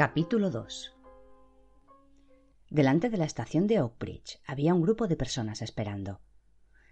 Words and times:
Capítulo 0.00 0.48
2 0.48 0.96
Delante 2.70 3.10
de 3.10 3.18
la 3.18 3.26
estación 3.26 3.66
de 3.66 3.82
Oakbridge 3.82 4.40
había 4.46 4.72
un 4.72 4.80
grupo 4.80 5.08
de 5.08 5.16
personas 5.16 5.60
esperando. 5.60 6.22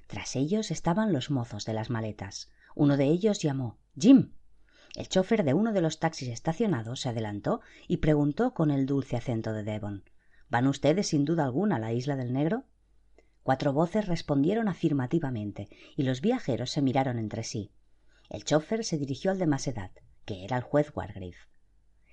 Tras 0.08 0.36
ellos 0.36 0.70
estaban 0.70 1.14
los 1.14 1.30
mozos 1.30 1.64
de 1.64 1.72
las 1.72 1.88
maletas. 1.88 2.50
Uno 2.74 2.98
de 2.98 3.06
ellos 3.06 3.38
llamó 3.40 3.78
Jim. 3.98 4.34
El 4.94 5.08
chofer 5.08 5.42
de 5.42 5.54
uno 5.54 5.72
de 5.72 5.80
los 5.80 6.00
taxis 6.00 6.28
estacionados 6.28 7.00
se 7.00 7.08
adelantó 7.08 7.62
y 7.86 7.96
preguntó 7.96 8.52
con 8.52 8.70
el 8.70 8.84
dulce 8.84 9.16
acento 9.16 9.54
de 9.54 9.62
Devon 9.62 10.04
¿Van 10.50 10.66
ustedes 10.66 11.06
sin 11.06 11.24
duda 11.24 11.44
alguna 11.44 11.76
a 11.76 11.78
la 11.78 11.94
isla 11.94 12.14
del 12.14 12.34
Negro? 12.34 12.64
Cuatro 13.42 13.72
voces 13.72 14.06
respondieron 14.06 14.68
afirmativamente 14.68 15.70
y 15.96 16.02
los 16.02 16.20
viajeros 16.20 16.72
se 16.72 16.82
miraron 16.82 17.18
entre 17.18 17.42
sí. 17.42 17.72
El 18.28 18.44
chofer 18.44 18.84
se 18.84 18.98
dirigió 18.98 19.30
al 19.30 19.38
de 19.38 19.46
más 19.46 19.66
edad, 19.66 19.92
que 20.26 20.44
era 20.44 20.58
el 20.58 20.62
juez 20.62 20.92
Wargrave. 20.94 21.38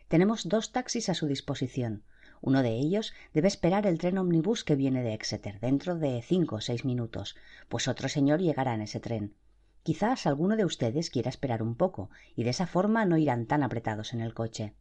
Tenemos 0.07 0.47
dos 0.47 0.71
taxis 0.71 1.09
a 1.09 1.13
su 1.13 1.27
disposición. 1.27 2.03
Uno 2.41 2.61
de 2.61 2.71
ellos 2.71 3.13
debe 3.33 3.47
esperar 3.47 3.87
el 3.87 3.97
tren 3.97 4.17
omnibus 4.17 4.63
que 4.63 4.75
viene 4.75 5.01
de 5.01 5.13
Exeter 5.13 5.59
dentro 5.59 5.95
de 5.95 6.21
cinco 6.21 6.57
o 6.57 6.61
seis 6.61 6.85
minutos, 6.85 7.35
pues 7.69 7.87
otro 7.87 8.07
señor 8.07 8.39
llegará 8.39 8.75
en 8.75 8.81
ese 8.81 8.99
tren. 8.99 9.35
Quizás 9.83 10.25
alguno 10.25 10.55
de 10.55 10.65
ustedes 10.65 11.09
quiera 11.09 11.29
esperar 11.29 11.61
un 11.63 11.75
poco, 11.75 12.09
y 12.35 12.43
de 12.43 12.49
esa 12.51 12.67
forma 12.67 13.05
no 13.05 13.17
irán 13.17 13.45
tan 13.45 13.63
apretados 13.63 14.13
en 14.13 14.21
el 14.21 14.33
coche. 14.33 14.73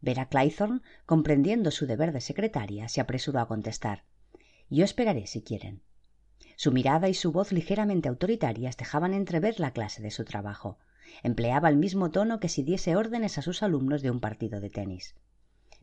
Vera 0.00 0.28
Claythorne, 0.28 0.82
comprendiendo 1.06 1.70
su 1.70 1.86
deber 1.86 2.12
de 2.12 2.20
secretaria, 2.20 2.88
se 2.88 3.00
apresuró 3.00 3.40
a 3.40 3.48
contestar 3.48 4.04
Yo 4.68 4.84
esperaré 4.84 5.26
si 5.26 5.42
quieren. 5.42 5.82
Su 6.56 6.72
mirada 6.72 7.08
y 7.08 7.14
su 7.14 7.32
voz 7.32 7.52
ligeramente 7.52 8.08
autoritarias 8.08 8.76
dejaban 8.76 9.14
entrever 9.14 9.58
la 9.58 9.72
clase 9.72 10.02
de 10.02 10.10
su 10.10 10.24
trabajo. 10.24 10.78
Empleaba 11.22 11.68
el 11.68 11.76
mismo 11.76 12.10
tono 12.10 12.40
que 12.40 12.48
si 12.48 12.62
diese 12.62 12.96
órdenes 12.96 13.38
a 13.38 13.42
sus 13.42 13.62
alumnos 13.62 14.02
de 14.02 14.10
un 14.10 14.20
partido 14.20 14.60
de 14.60 14.70
tenis. 14.70 15.14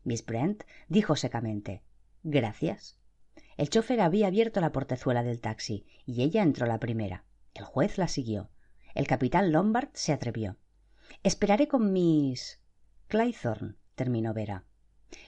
Miss 0.03 0.25
Brent 0.25 0.63
dijo 0.88 1.16
secamente 1.16 1.83
Gracias. 2.23 2.97
El 3.58 3.69
chofer 3.69 4.02
había 4.02 4.27
abierto 4.27 4.61
la 4.61 4.72
portezuela 4.72 5.23
del 5.23 5.42
taxi 5.42 5.86
y 6.05 6.23
ella 6.23 6.44
entró 6.44 6.66
la 6.66 6.80
primera. 6.80 7.25
El 7.53 7.66
juez 7.66 7.97
la 7.97 8.08
siguió. 8.08 8.49
El 8.94 9.08
capitán 9.08 9.52
Lombard 9.52 9.89
se 9.94 10.14
atrevió. 10.14 10.58
Esperaré 11.23 11.67
con 11.67 11.92
Miss. 11.94 12.61
Claythorne, 13.08 13.75
terminó 13.95 14.33
Vera. 14.33 14.66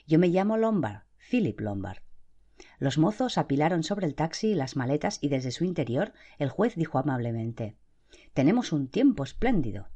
Yo 0.06 0.18
me 0.18 0.28
llamo 0.28 0.56
Lombard, 0.56 1.02
Philip 1.30 1.60
Lombard. 1.60 2.02
Los 2.78 2.98
mozos 2.98 3.38
apilaron 3.38 3.82
sobre 3.82 4.06
el 4.06 4.14
taxi 4.14 4.54
las 4.54 4.76
maletas 4.76 5.18
y 5.20 5.28
desde 5.28 5.50
su 5.50 5.64
interior 5.64 6.12
el 6.38 6.48
juez 6.48 6.76
dijo 6.76 6.98
amablemente 6.98 7.76
Tenemos 8.34 8.72
un 8.72 8.88
tiempo 8.88 9.22
espléndido. 9.22 9.90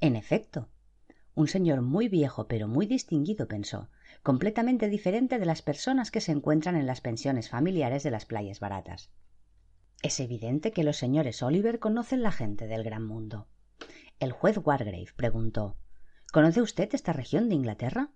En 0.00 0.14
efecto. 0.14 0.68
Un 1.34 1.48
señor 1.48 1.82
muy 1.82 2.08
viejo 2.08 2.46
pero 2.46 2.68
muy 2.68 2.86
distinguido, 2.86 3.48
pensó, 3.48 3.90
completamente 4.22 4.88
diferente 4.88 5.40
de 5.40 5.44
las 5.44 5.60
personas 5.60 6.12
que 6.12 6.20
se 6.20 6.30
encuentran 6.30 6.76
en 6.76 6.86
las 6.86 7.00
pensiones 7.00 7.48
familiares 7.48 8.04
de 8.04 8.12
las 8.12 8.26
playas 8.26 8.60
baratas. 8.60 9.10
Es 10.02 10.20
evidente 10.20 10.70
que 10.70 10.84
los 10.84 10.96
señores 10.96 11.42
Oliver 11.42 11.80
conocen 11.80 12.22
la 12.22 12.30
gente 12.30 12.68
del 12.68 12.84
gran 12.84 13.04
mundo. 13.04 13.48
El 14.20 14.30
juez 14.30 14.56
Wargrave 14.62 15.08
preguntó 15.16 15.76
¿Conoce 16.32 16.62
usted 16.62 16.90
esta 16.92 17.12
región 17.12 17.48
de 17.48 17.56
Inglaterra? 17.56 18.12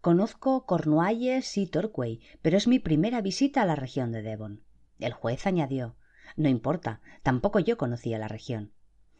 Conozco 0.00 0.64
Cornualles 0.64 1.58
y 1.58 1.66
Torquay, 1.66 2.22
pero 2.40 2.56
es 2.56 2.66
mi 2.66 2.78
primera 2.78 3.20
visita 3.20 3.60
a 3.60 3.66
la 3.66 3.76
región 3.76 4.12
de 4.12 4.22
Devon. 4.22 4.64
El 4.98 5.12
juez 5.12 5.46
añadió 5.46 5.96
No 6.38 6.48
importa, 6.48 7.02
tampoco 7.22 7.58
yo 7.58 7.76
conocía 7.76 8.18
la 8.18 8.28
región. 8.28 8.72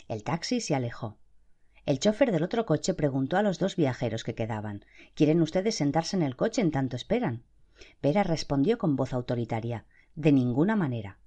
El 0.09 0.25
taxi 0.25 0.61
se 0.61 0.75
alejó. 0.75 1.19
El 1.85 2.01
chofer 2.01 2.33
del 2.33 2.43
otro 2.43 2.65
coche 2.65 2.95
preguntó 2.95 3.37
a 3.37 3.43
los 3.43 3.59
dos 3.59 3.77
viajeros 3.77 4.25
que 4.25 4.35
quedaban 4.35 4.85
¿Quieren 5.15 5.43
ustedes 5.43 5.75
sentarse 5.75 6.17
en 6.17 6.23
el 6.23 6.35
coche 6.35 6.63
en 6.63 6.71
tanto 6.71 6.97
esperan? 6.97 7.45
Vera 8.03 8.23
respondió 8.23 8.79
con 8.79 8.97
voz 8.97 9.13
autoritaria 9.13 9.85
De 10.15 10.33
ninguna 10.33 10.77
manera. 10.77 11.19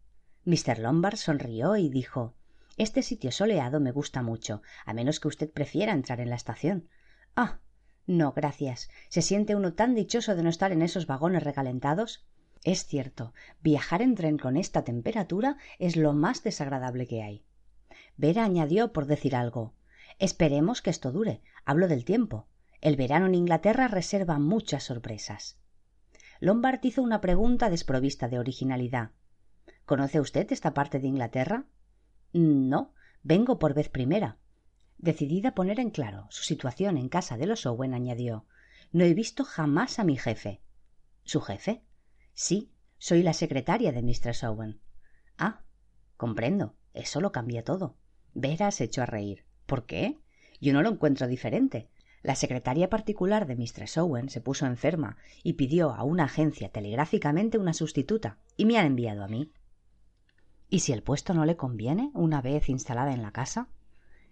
Mr. 0.45 0.79
Lombard 0.79 1.17
sonrió 1.17 1.78
y 1.78 1.89
dijo 1.89 2.35
Este 2.78 3.03
sitio 3.03 3.31
soleado 3.31 3.79
me 3.79 3.91
gusta 3.91 4.23
mucho, 4.23 4.63
a 4.85 4.94
menos 4.94 5.19
que 5.19 5.27
usted 5.27 5.51
prefiera 5.51 5.94
entrar 5.94 6.19
en 6.19 6.29
la 6.29 6.35
estación. 6.35 6.89
Ah. 7.35 7.59
No, 8.07 8.33
gracias. 8.33 8.89
¿Se 9.09 9.22
siente 9.22 9.56
uno 9.56 9.73
tan 9.73 9.94
dichoso 9.94 10.35
de 10.35 10.41
no 10.41 10.50
estar 10.50 10.72
en 10.72 10.81
esos 10.81 11.06
vagones 11.06 11.44
recalentados? 11.44 12.25
Es 12.63 12.85
cierto, 12.85 13.33
viajar 13.61 14.01
en 14.01 14.16
tren 14.16 14.39
con 14.39 14.57
esta 14.57 14.83
temperatura 14.83 15.57
es 15.77 15.95
lo 15.95 16.13
más 16.13 16.44
desagradable 16.44 17.07
que 17.07 17.22
hay. 17.22 17.45
Vera 18.17 18.44
añadió 18.44 18.94
por 18.94 19.05
decir 19.05 19.35
algo 19.35 19.73
Esperemos 20.19 20.81
que 20.81 20.89
esto 20.91 21.11
dure. 21.11 21.41
Hablo 21.66 21.88
del 21.88 22.05
tiempo. 22.05 22.47
El 22.79 22.95
verano 22.95 23.25
en 23.25 23.35
Inglaterra 23.35 23.88
reserva 23.88 24.39
muchas 24.39 24.83
sorpresas. 24.83 25.59
Lombard 26.39 26.79
hizo 26.83 27.01
una 27.01 27.21
pregunta 27.21 27.69
desprovista 27.69 28.27
de 28.27 28.39
originalidad. 28.39 29.11
¿Conoce 29.85 30.19
usted 30.19 30.51
esta 30.51 30.73
parte 30.73 31.00
de 31.00 31.07
Inglaterra? 31.07 31.66
No, 32.33 32.94
vengo 33.23 33.59
por 33.59 33.73
vez 33.73 33.89
primera. 33.89 34.38
Decidida 34.97 35.50
a 35.50 35.55
poner 35.55 35.79
en 35.79 35.89
claro 35.89 36.27
su 36.29 36.44
situación 36.44 36.97
en 36.97 37.09
casa 37.09 37.38
de 37.38 37.47
los 37.47 37.66
Owen, 37.66 37.94
añadió 37.94 38.45
No 38.91 39.03
he 39.03 39.13
visto 39.13 39.44
jamás 39.44 40.00
a 40.00 40.03
mi 40.03 40.17
jefe. 40.17 40.61
¿Su 41.23 41.41
jefe? 41.41 41.83
Sí, 42.33 42.71
soy 42.97 43.23
la 43.23 43.33
secretaria 43.33 43.91
de 43.91 44.01
Mistress 44.01 44.44
Owen. 44.44 44.79
Ah, 45.38 45.63
comprendo. 46.17 46.75
Eso 46.94 47.21
lo 47.21 47.31
cambia 47.31 47.63
todo. 47.63 47.97
Vera 48.34 48.72
se 48.72 48.86
echó 48.86 49.03
a 49.03 49.06
reír. 49.06 49.44
¿Por 49.66 49.86
qué? 49.86 50.19
Yo 50.59 50.74
no 50.74 50.81
lo 50.81 50.90
encuentro 50.90 51.28
diferente. 51.28 51.90
La 52.24 52.36
secretaria 52.36 52.90
particular 52.90 53.47
de 53.47 53.56
Mistress 53.56 53.97
Owen 53.97 54.30
se 54.30 54.42
puso 54.42 54.66
enferma 54.66 55.18
y 55.44 55.53
pidió 55.53 55.92
a 55.92 56.03
una 56.03 56.25
agencia 56.25 56.69
telegráficamente 56.69 57.58
una 57.58 57.74
sustituta, 57.74 58.38
y 58.58 58.66
me 58.66 58.78
han 58.78 58.86
enviado 58.86 59.24
a 59.24 59.28
mí. 59.28 59.52
¿Y 60.69 60.80
si 60.80 60.94
el 60.94 61.03
puesto 61.03 61.34
no 61.34 61.46
le 61.46 61.58
conviene 61.58 62.12
una 62.14 62.42
vez 62.42 62.69
instalada 62.69 63.14
en 63.14 63.24
la 63.24 63.31
casa? 63.31 63.68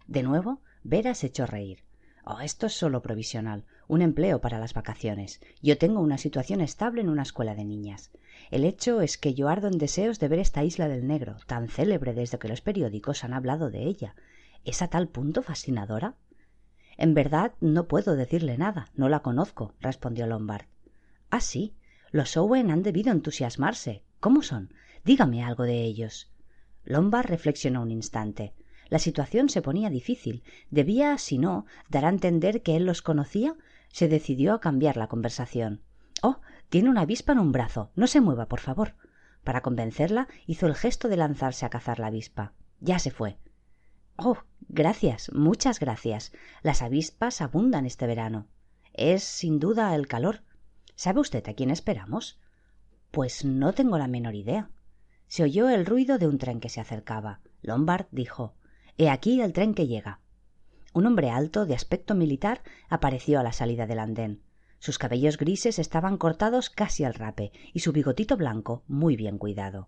De 0.07 0.23
nuevo, 0.23 0.61
Vera 0.83 1.15
se 1.15 1.27
echó 1.27 1.43
a 1.43 1.47
reír. 1.47 1.83
Oh, 2.31 2.41
esto 2.41 2.67
es 2.67 2.73
solo 2.73 3.01
provisional, 3.01 3.63
un 3.87 4.03
empleo 4.03 4.39
para 4.39 4.59
las 4.59 4.75
vacaciones. 4.75 5.41
Yo 5.63 5.79
tengo 5.79 5.99
una 5.99 6.19
situación 6.19 6.61
estable 6.61 7.01
en 7.01 7.09
una 7.09 7.23
escuela 7.23 7.55
de 7.55 7.65
niñas. 7.65 8.11
El 8.51 8.65
hecho 8.65 9.01
es 9.01 9.17
que 9.17 9.33
yo 9.33 9.49
ardo 9.49 9.67
en 9.67 9.79
deseos 9.79 10.19
de 10.19 10.27
ver 10.27 10.37
esta 10.37 10.63
isla 10.63 10.87
del 10.87 11.07
negro, 11.07 11.37
tan 11.47 11.69
célebre 11.69 12.13
desde 12.13 12.37
que 12.37 12.47
los 12.47 12.61
periódicos 12.61 13.23
han 13.23 13.33
hablado 13.33 13.71
de 13.71 13.83
ella, 13.83 14.13
¿Es 14.63 14.83
a 14.83 14.89
tal 14.89 15.07
punto 15.07 15.41
fascinadora? 15.41 16.13
En 16.97 17.15
verdad 17.15 17.53
no 17.61 17.87
puedo 17.87 18.15
decirle 18.15 18.59
nada, 18.59 18.89
no 18.93 19.09
la 19.09 19.21
conozco, 19.21 19.73
respondió 19.79 20.27
Lombard. 20.27 20.65
Ah, 21.31 21.41
sí. 21.41 21.73
Los 22.11 22.37
Owen 22.37 22.69
han 22.69 22.83
debido 22.83 23.11
entusiasmarse. 23.11 24.03
¿Cómo 24.19 24.43
son? 24.43 24.71
Dígame 25.03 25.43
algo 25.43 25.63
de 25.63 25.83
ellos. 25.83 26.31
Lombard 26.83 27.27
reflexionó 27.27 27.81
un 27.81 27.89
instante. 27.89 28.53
La 28.89 28.99
situación 28.99 29.49
se 29.49 29.61
ponía 29.61 29.89
difícil. 29.89 30.43
Debía, 30.71 31.17
si 31.17 31.37
no, 31.37 31.65
dar 31.89 32.05
a 32.05 32.09
entender 32.09 32.63
que 32.63 32.75
él 32.75 32.85
los 32.85 33.01
conocía. 33.01 33.55
Se 33.91 34.07
decidió 34.07 34.53
a 34.53 34.59
cambiar 34.59 34.97
la 34.97 35.07
conversación. 35.07 35.81
Oh, 36.21 36.39
tiene 36.69 36.89
una 36.89 37.01
avispa 37.01 37.33
en 37.33 37.39
un 37.39 37.51
brazo. 37.51 37.91
No 37.95 38.07
se 38.07 38.21
mueva, 38.21 38.47
por 38.47 38.59
favor. 38.59 38.95
Para 39.43 39.61
convencerla, 39.61 40.27
hizo 40.47 40.65
el 40.65 40.75
gesto 40.75 41.07
de 41.07 41.17
lanzarse 41.17 41.65
a 41.65 41.69
cazar 41.69 41.99
la 41.99 42.07
avispa. 42.07 42.53
Ya 42.81 42.99
se 42.99 43.11
fue. 43.11 43.37
Oh, 44.15 44.37
gracias, 44.67 45.31
muchas 45.33 45.79
gracias. 45.79 46.31
Las 46.61 46.81
avispas 46.81 47.41
abundan 47.41 47.85
este 47.85 48.07
verano. 48.07 48.47
Es, 48.93 49.23
sin 49.23 49.59
duda, 49.59 49.95
el 49.95 50.07
calor. 50.07 50.41
¿Sabe 50.95 51.21
usted 51.21 51.47
a 51.47 51.53
quién 51.53 51.69
esperamos? 51.69 52.39
Pues 53.11 53.45
no 53.45 53.73
tengo 53.73 53.97
la 53.97 54.07
menor 54.07 54.35
idea. 54.35 54.69
Se 55.27 55.43
oyó 55.43 55.69
el 55.69 55.85
ruido 55.85 56.17
de 56.17 56.27
un 56.27 56.37
tren 56.37 56.59
que 56.59 56.69
se 56.69 56.81
acercaba. 56.81 57.39
Lombard 57.61 58.07
dijo 58.11 58.55
He 58.99 59.09
aquí 59.09 59.39
el 59.39 59.53
tren 59.53 59.75
que 59.75 59.87
llega. 59.87 60.19
Un 60.93 61.05
hombre 61.05 61.29
alto, 61.29 61.65
de 61.65 61.73
aspecto 61.73 62.15
militar, 62.15 62.61
apareció 62.89 63.39
a 63.39 63.43
la 63.43 63.53
salida 63.53 63.87
del 63.87 63.97
andén. 63.97 64.41
Sus 64.77 64.97
cabellos 64.97 65.37
grises 65.37 65.79
estaban 65.79 66.17
cortados 66.17 66.69
casi 66.69 67.05
al 67.05 67.13
rape 67.13 67.53
y 67.71 67.79
su 67.79 67.93
bigotito 67.93 68.35
blanco 68.35 68.83
muy 68.89 69.15
bien 69.15 69.37
cuidado. 69.37 69.87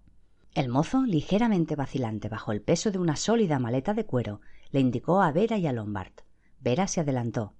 El 0.54 0.69
mozo, 0.69 1.04
ligeramente 1.04 1.75
vacilante 1.75 2.30
bajo 2.30 2.54
el 2.54 2.62
peso 2.62 2.90
de 2.90 3.00
una 3.00 3.18
sólida 3.18 3.60
maleta 3.60 3.94
de 3.94 4.06
cuero, 4.06 4.40
le 4.69 4.80
indicó 4.80 5.22
a 5.22 5.34
Vera 5.34 5.57
y 5.57 5.68
a 5.68 5.74
Lombard. 5.74 6.14
Vera 6.62 6.88
se 6.88 7.02
adelantó. 7.02 7.54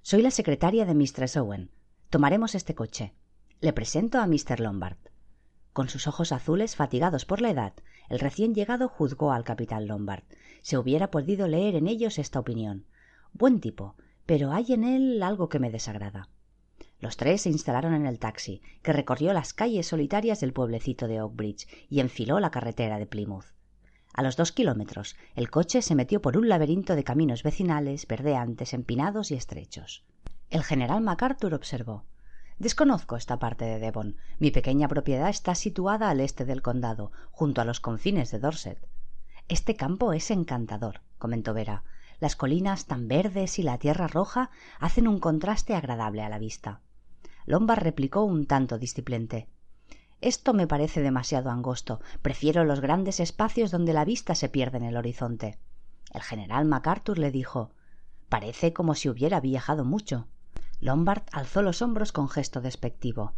Soy 0.00 0.22
la 0.22 0.30
secretaria 0.30 0.86
de 0.86 0.94
Mistress 0.94 1.36
Owen. 1.36 1.70
Tomaremos 2.08 2.54
este 2.54 2.74
coche. 2.74 3.12
Le 3.60 3.74
presento. 3.74 4.24
Lombard. 4.56 4.96
Con 5.72 5.88
sus 5.88 6.06
ojos 6.06 6.32
azules 6.32 6.76
fatigados 6.76 7.24
por 7.24 7.40
la 7.40 7.50
edad, 7.50 7.72
el 8.10 8.18
recién 8.18 8.54
llegado 8.54 8.88
juzgó 8.88 9.32
al 9.32 9.42
capitán 9.42 9.86
Lombard. 9.86 10.24
Se 10.60 10.76
hubiera 10.76 11.10
podido 11.10 11.48
leer 11.48 11.76
en 11.76 11.88
ellos 11.88 12.18
esta 12.18 12.40
opinión. 12.40 12.84
Buen 13.32 13.58
tipo, 13.60 13.96
pero 14.26 14.52
hay 14.52 14.74
en 14.74 14.84
él 14.84 15.22
algo 15.22 15.48
que 15.48 15.58
me 15.58 15.70
desagrada. 15.70 16.28
Los 17.00 17.16
tres 17.16 17.42
se 17.42 17.48
instalaron 17.48 17.94
en 17.94 18.06
el 18.06 18.18
taxi, 18.18 18.60
que 18.82 18.92
recorrió 18.92 19.32
las 19.32 19.54
calles 19.54 19.86
solitarias 19.86 20.40
del 20.40 20.52
pueblecito 20.52 21.08
de 21.08 21.22
Oakbridge 21.22 21.66
y 21.88 22.00
enfiló 22.00 22.38
la 22.38 22.50
carretera 22.50 22.98
de 22.98 23.06
Plymouth. 23.06 23.46
A 24.12 24.22
los 24.22 24.36
dos 24.36 24.52
kilómetros, 24.52 25.16
el 25.34 25.50
coche 25.50 25.80
se 25.80 25.94
metió 25.94 26.20
por 26.20 26.36
un 26.36 26.50
laberinto 26.50 26.94
de 26.94 27.02
caminos 27.02 27.42
vecinales, 27.42 28.06
verdeantes, 28.06 28.74
empinados 28.74 29.30
y 29.30 29.34
estrechos. 29.34 30.04
El 30.50 30.62
general 30.64 31.00
MacArthur 31.00 31.54
observó 31.54 32.04
Desconozco 32.58 33.16
esta 33.16 33.38
parte 33.38 33.64
de 33.64 33.78
Devon. 33.78 34.16
Mi 34.38 34.50
pequeña 34.50 34.88
propiedad 34.88 35.28
está 35.28 35.54
situada 35.54 36.10
al 36.10 36.20
este 36.20 36.44
del 36.44 36.62
condado, 36.62 37.12
junto 37.30 37.60
a 37.60 37.64
los 37.64 37.80
confines 37.80 38.30
de 38.30 38.38
Dorset. 38.38 38.78
Este 39.48 39.76
campo 39.76 40.12
es 40.12 40.30
encantador, 40.30 41.00
comentó 41.18 41.54
Vera. 41.54 41.84
Las 42.20 42.36
colinas 42.36 42.86
tan 42.86 43.08
verdes 43.08 43.58
y 43.58 43.62
la 43.62 43.78
tierra 43.78 44.06
roja 44.06 44.50
hacen 44.78 45.08
un 45.08 45.18
contraste 45.18 45.74
agradable 45.74 46.22
a 46.22 46.28
la 46.28 46.38
vista. 46.38 46.80
Lombard 47.46 47.82
replicó 47.82 48.22
un 48.22 48.46
tanto 48.46 48.78
disciplente. 48.78 49.48
Esto 50.20 50.54
me 50.54 50.68
parece 50.68 51.02
demasiado 51.02 51.50
angosto. 51.50 52.00
Prefiero 52.22 52.64
los 52.64 52.80
grandes 52.80 53.18
espacios 53.18 53.72
donde 53.72 53.92
la 53.92 54.04
vista 54.04 54.36
se 54.36 54.48
pierde 54.48 54.78
en 54.78 54.84
el 54.84 54.96
horizonte. 54.96 55.58
El 56.14 56.22
general 56.22 56.64
MacArthur 56.64 57.18
le 57.18 57.32
dijo 57.32 57.72
Parece 58.28 58.72
como 58.72 58.94
si 58.94 59.08
hubiera 59.08 59.40
viajado 59.40 59.84
mucho. 59.84 60.28
Lombard 60.82 61.22
alzó 61.32 61.62
los 61.62 61.80
hombros 61.80 62.12
con 62.12 62.28
gesto 62.28 62.60
despectivo. 62.60 63.32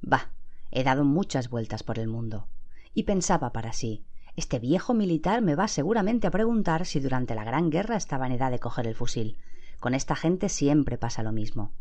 Bah. 0.00 0.30
He 0.70 0.84
dado 0.84 1.04
muchas 1.04 1.50
vueltas 1.50 1.82
por 1.82 1.98
el 1.98 2.06
mundo. 2.06 2.46
Y 2.94 3.02
pensaba 3.02 3.52
para 3.52 3.72
sí 3.72 4.04
este 4.36 4.58
viejo 4.58 4.94
militar 4.94 5.42
me 5.42 5.54
va 5.54 5.68
seguramente 5.68 6.26
a 6.26 6.30
preguntar 6.30 6.86
si 6.86 7.00
durante 7.00 7.34
la 7.34 7.44
Gran 7.44 7.70
Guerra 7.70 7.96
estaba 7.96 8.26
en 8.26 8.32
edad 8.32 8.50
de 8.50 8.58
coger 8.58 8.86
el 8.86 8.94
fusil. 8.94 9.36
Con 9.80 9.94
esta 9.94 10.14
gente 10.14 10.48
siempre 10.48 10.98
pasa 10.98 11.22
lo 11.22 11.32
mismo. 11.32 11.72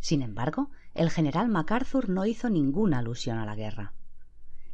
Sin 0.00 0.22
embargo, 0.22 0.70
el 0.94 1.10
general 1.10 1.48
MacArthur 1.48 2.10
no 2.10 2.26
hizo 2.26 2.50
ninguna 2.50 2.98
alusión 2.98 3.38
a 3.38 3.46
la 3.46 3.54
guerra. 3.54 3.94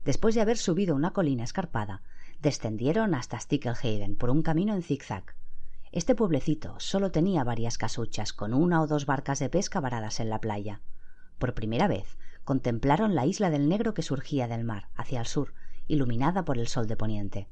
Después 0.04 0.34
de 0.34 0.40
haber 0.40 0.58
subido 0.58 0.94
una 0.94 1.12
colina 1.12 1.44
escarpada, 1.44 2.02
descendieron 2.40 3.14
hasta 3.14 3.38
Sticklehaven 3.38 4.16
por 4.16 4.30
un 4.30 4.42
camino 4.42 4.74
en 4.74 4.82
zigzag. 4.82 5.36
Este 5.92 6.14
pueblecito 6.14 6.78
solo 6.78 7.10
tenía 7.10 7.42
varias 7.42 7.76
casuchas 7.76 8.32
con 8.32 8.54
una 8.54 8.80
o 8.80 8.86
dos 8.86 9.06
barcas 9.06 9.40
de 9.40 9.48
pesca 9.48 9.80
varadas 9.80 10.20
en 10.20 10.30
la 10.30 10.40
playa. 10.40 10.82
Por 11.38 11.52
primera 11.52 11.88
vez 11.88 12.16
contemplaron 12.44 13.16
la 13.16 13.26
isla 13.26 13.50
del 13.50 13.68
Negro 13.68 13.92
que 13.92 14.02
surgía 14.02 14.46
del 14.46 14.62
mar 14.62 14.88
hacia 14.94 15.18
el 15.18 15.26
sur 15.26 15.52
iluminada 15.88 16.44
por 16.44 16.58
el 16.58 16.68
sol 16.68 16.86
de 16.86 16.96
poniente. 16.96 17.48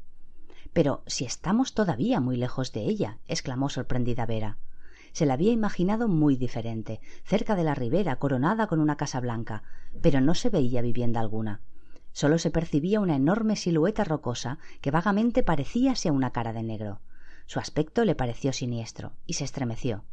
Pero 0.73 1.03
si 1.07 1.25
estamos 1.25 1.75
todavía 1.75 2.21
muy 2.21 2.37
lejos 2.37 2.73
de 2.73 2.83
ella, 2.83 3.19
exclamó 3.27 3.69
sorprendida 3.71 4.25
Vera. 4.25 4.59
Se 5.11 5.27
la 5.27 5.35
había 5.35 5.51
imaginado 5.51 6.07
muy 6.07 6.37
diferente, 6.37 7.01
cerca 7.25 7.57
de 7.57 7.65
la 7.65 7.75
ribera, 7.75 8.21
coronada 8.21 8.69
con 8.69 8.79
una 8.79 8.97
casa 8.97 9.19
blanca, 9.19 9.65
pero 10.01 10.21
no 10.21 10.37
se 10.37 10.51
veía 10.51 10.81
vivienda 10.81 11.19
alguna. 11.19 11.61
Solo 12.13 12.39
se 12.39 12.53
percibía 12.53 13.01
una 13.01 13.17
enorme 13.17 13.57
silueta 13.57 14.05
rocosa 14.05 14.59
que 14.81 14.93
vagamente 14.93 15.43
parecía 15.43 15.93
hacia 15.93 16.13
una 16.13 16.31
cara 16.31 16.53
de 16.53 16.63
negro. 16.63 17.01
Su 17.49 17.61
aspecto 17.61 18.05
le 18.05 18.15
pareció 18.15 18.53
siniestro, 18.53 19.13
y 19.25 19.33
se 19.33 19.45
estremeció. 19.45 20.05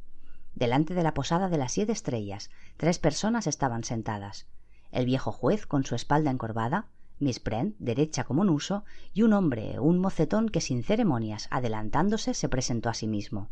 Delante 0.54 0.94
de 0.94 1.04
la 1.04 1.14
posada 1.14 1.50
de 1.50 1.58
las 1.58 1.74
siete 1.74 1.92
estrellas, 1.92 2.50
tres 2.78 2.98
personas 2.98 3.46
estaban 3.46 3.84
sentadas. 3.84 4.48
El 4.94 5.06
viejo 5.06 5.34
juez, 5.34 5.66
con 5.66 5.84
su 5.84 5.96
espalda 5.96 6.32
encorvada, 6.32 6.88
Miss 7.20 7.44
Brent, 7.44 7.76
derecha 7.78 8.24
como 8.24 8.42
un 8.42 8.50
uso, 8.50 8.86
y 9.14 9.24
un 9.24 9.34
hombre, 9.34 9.82
un 9.82 10.00
mocetón 10.00 10.48
que 10.48 10.62
sin 10.62 10.82
ceremonias, 10.82 11.50
adelantándose, 11.52 12.34
se 12.34 12.48
presentó 12.48 12.88
a 12.88 12.94
sí 12.94 13.06
mismo. 13.06 13.50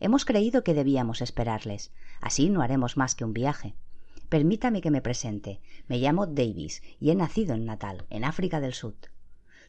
Hemos 0.00 0.24
creído 0.24 0.64
que 0.64 0.72
debíamos 0.72 1.20
esperarles. 1.20 1.92
Así 2.22 2.48
no 2.48 2.62
haremos 2.62 2.96
más 2.96 3.14
que 3.14 3.26
un 3.26 3.34
viaje. 3.34 3.74
Permítame 4.30 4.80
que 4.80 4.90
me 4.90 5.02
presente. 5.02 5.60
Me 5.86 5.98
llamo 5.98 6.26
Davis 6.26 6.82
y 6.98 7.10
he 7.10 7.14
nacido 7.14 7.54
en 7.54 7.66
Natal, 7.66 8.06
en 8.08 8.24
África 8.24 8.58
del 8.58 8.72
Sud. 8.72 8.94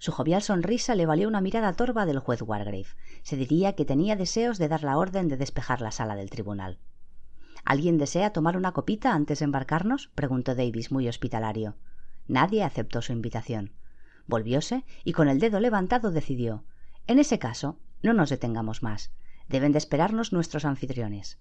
Su 0.04 0.12
jovial 0.12 0.42
sonrisa 0.42 0.96
le 0.96 1.06
valió 1.06 1.30
una 1.30 1.40
mirada 1.40 1.72
torva 1.72 2.06
del 2.06 2.20
juez 2.20 2.42
Wargrave. 2.42 2.88
Se 3.22 3.38
diría 3.38 3.72
que 3.72 3.86
tenía 3.86 4.18
deseos 4.18 4.58
de 4.58 4.68
dar 4.68 4.84
la 4.84 4.98
orden 4.98 5.30
de 5.30 5.38
despejar 5.38 5.80
la 5.80 5.92
sala 5.92 6.18
del 6.18 6.30
tribunal. 6.30 6.78
¿Alguien 7.64 7.98
desea 7.98 8.34
tomar 8.34 8.58
una 8.58 8.74
copita 8.74 9.14
antes 9.14 9.40
de 9.40 9.46
embarcarnos? 9.46 10.12
preguntó 10.14 10.56
Davis 10.56 10.92
muy 10.92 11.08
hospitalario. 11.08 11.78
Nadie 12.28 12.66
aceptó 12.66 13.02
su 13.02 13.14
invitación. 13.14 13.72
Volvióse 14.28 14.84
y 15.06 15.14
con 15.14 15.30
el 15.30 15.40
dedo 15.40 15.62
levantado 15.62 16.12
decidió 16.12 16.66
En 17.08 17.18
ese 17.18 17.40
caso, 17.40 17.80
no 18.02 18.12
nos 18.12 18.30
detengamos 18.30 18.84
más. 18.84 19.14
Deben 19.48 19.72
de 19.72 19.78
esperarnos 19.78 20.34
nuestros 20.34 20.66
anfitriones. 20.66 21.40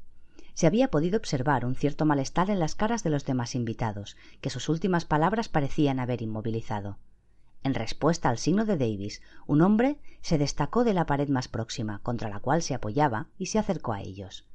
Se 0.55 0.69
había 0.69 0.89
podido 0.89 1.19
observar 1.19 1.65
un 1.65 1.75
cierto 1.75 2.05
malestar 2.05 2.49
en 2.49 2.61
las 2.61 2.77
caras 2.77 3.03
de 3.03 3.11
los 3.11 3.25
demás 3.25 3.57
invitados, 3.57 4.17
que 4.41 4.51
sus 4.51 4.69
últimas 4.69 5.05
palabras 5.05 5.49
parecían 5.49 5.99
haber 5.99 6.23
inmovilizado. 6.23 6.99
En 7.65 7.75
respuesta 7.75 8.29
al 8.29 8.39
signo 8.39 8.65
de 8.65 8.77
Davis, 8.77 9.23
un 9.47 9.63
hombre 9.63 9.99
se 10.21 10.37
destacó 10.37 10.83
de 10.83 10.95
la 10.95 11.07
pared 11.07 11.29
más 11.29 11.49
próxima, 11.49 12.01
contra 12.03 12.29
la 12.29 12.41
cual 12.41 12.63
se 12.63 12.75
apoyaba, 12.75 13.29
y 13.39 13.47
se 13.47 13.59
acercó 13.59 13.93
a 13.93 14.01
ellos. 14.01 14.47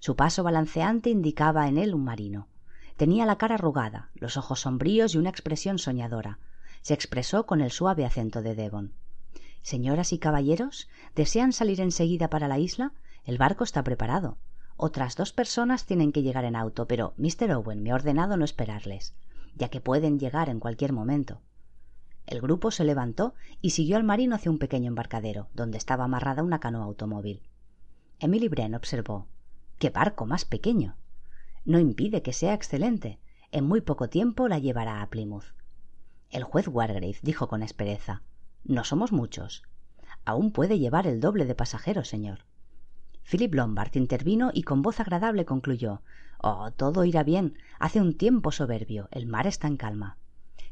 Su 0.00 0.16
paso 0.16 0.42
balanceante 0.42 1.10
indicaba 1.10 1.68
en 1.68 1.78
él 1.78 1.94
un 1.94 2.04
marino. 2.04 2.48
Tenía 2.96 3.24
la 3.24 3.36
cara 3.36 3.54
arrugada, 3.54 4.10
los 4.14 4.36
ojos 4.36 4.60
sombríos 4.60 5.14
y 5.14 5.18
una 5.18 5.30
expresión 5.30 5.78
soñadora. 5.78 6.38
Se 6.82 6.94
expresó 6.94 7.46
con 7.46 7.60
el 7.60 7.70
suave 7.70 8.04
acento 8.04 8.42
de 8.42 8.54
Devon. 8.54 8.94
Señoras 9.62 10.12
y 10.12 10.18
caballeros, 10.18 10.88
¿desean 11.14 11.52
salir 11.52 11.80
enseguida 11.80 12.28
para 12.30 12.48
la 12.48 12.58
isla? 12.58 12.92
El 13.24 13.38
barco 13.38 13.62
está 13.64 13.84
preparado. 13.84 14.38
Otras 14.76 15.14
dos 15.14 15.32
personas 15.32 15.84
tienen 15.84 16.10
que 16.10 16.22
llegar 16.22 16.44
en 16.46 16.56
auto, 16.56 16.86
pero 16.86 17.12
Mr. 17.18 17.52
Owen 17.52 17.82
me 17.82 17.90
ha 17.90 17.94
ordenado 17.94 18.36
no 18.36 18.44
esperarles, 18.44 19.14
ya 19.54 19.68
que 19.68 19.82
pueden 19.82 20.18
llegar 20.18 20.48
en 20.48 20.58
cualquier 20.58 20.94
momento. 20.94 21.42
El 22.26 22.40
grupo 22.40 22.70
se 22.70 22.84
levantó 22.84 23.34
y 23.60 23.70
siguió 23.70 23.96
al 23.96 24.04
marino 24.04 24.34
hacia 24.34 24.50
un 24.50 24.58
pequeño 24.58 24.88
embarcadero, 24.88 25.48
donde 25.54 25.78
estaba 25.78 26.04
amarrada 26.04 26.42
una 26.42 26.60
canoa 26.60 26.84
automóvil. 26.84 27.42
Emily 28.18 28.48
Bren 28.48 28.74
observó. 28.74 29.26
¡Qué 29.78 29.90
barco 29.90 30.26
más 30.26 30.44
pequeño! 30.44 30.96
no 31.64 31.78
impide 31.78 32.22
que 32.22 32.32
sea 32.32 32.54
excelente. 32.54 33.18
En 33.52 33.64
muy 33.66 33.80
poco 33.80 34.08
tiempo 34.08 34.48
la 34.48 34.58
llevará 34.58 35.02
a 35.02 35.10
Plymouth. 35.10 35.54
El 36.30 36.44
juez 36.44 36.68
Wargrave 36.68 37.18
dijo 37.22 37.48
con 37.48 37.62
aspereza 37.62 38.22
No 38.64 38.84
somos 38.84 39.12
muchos. 39.12 39.62
Aún 40.24 40.52
puede 40.52 40.78
llevar 40.78 41.06
el 41.06 41.20
doble 41.20 41.44
de 41.44 41.54
pasajeros, 41.54 42.08
señor. 42.08 42.40
Philip 43.28 43.54
Lombard 43.54 43.94
intervino 43.94 44.50
y 44.54 44.62
con 44.62 44.82
voz 44.82 45.00
agradable 45.00 45.44
concluyó 45.44 46.02
Oh, 46.42 46.70
todo 46.70 47.04
irá 47.04 47.22
bien. 47.22 47.58
Hace 47.78 48.00
un 48.00 48.16
tiempo 48.16 48.50
soberbio. 48.50 49.08
El 49.10 49.26
mar 49.26 49.46
está 49.46 49.66
en 49.66 49.76
calma. 49.76 50.16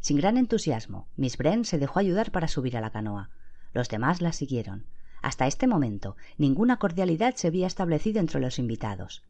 Sin 0.00 0.16
gran 0.16 0.36
entusiasmo, 0.36 1.08
Miss 1.16 1.36
Brent 1.36 1.64
se 1.64 1.78
dejó 1.78 1.98
ayudar 1.98 2.30
para 2.30 2.48
subir 2.48 2.76
a 2.76 2.80
la 2.80 2.90
canoa. 2.90 3.30
Los 3.72 3.88
demás 3.88 4.20
la 4.20 4.32
siguieron. 4.32 4.86
Hasta 5.22 5.46
este 5.46 5.66
momento, 5.66 6.16
ninguna 6.36 6.78
cordialidad 6.78 7.34
se 7.34 7.48
había 7.48 7.66
establecido 7.66 8.20
entre 8.20 8.40
los 8.40 8.58
invitados. 8.58 9.22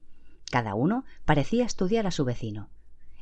Cada 0.50 0.75
uno 0.75 1.05
parecía 1.25 1.65
estudiar 1.65 2.06
a 2.06 2.11
su 2.11 2.25
vecino. 2.25 2.69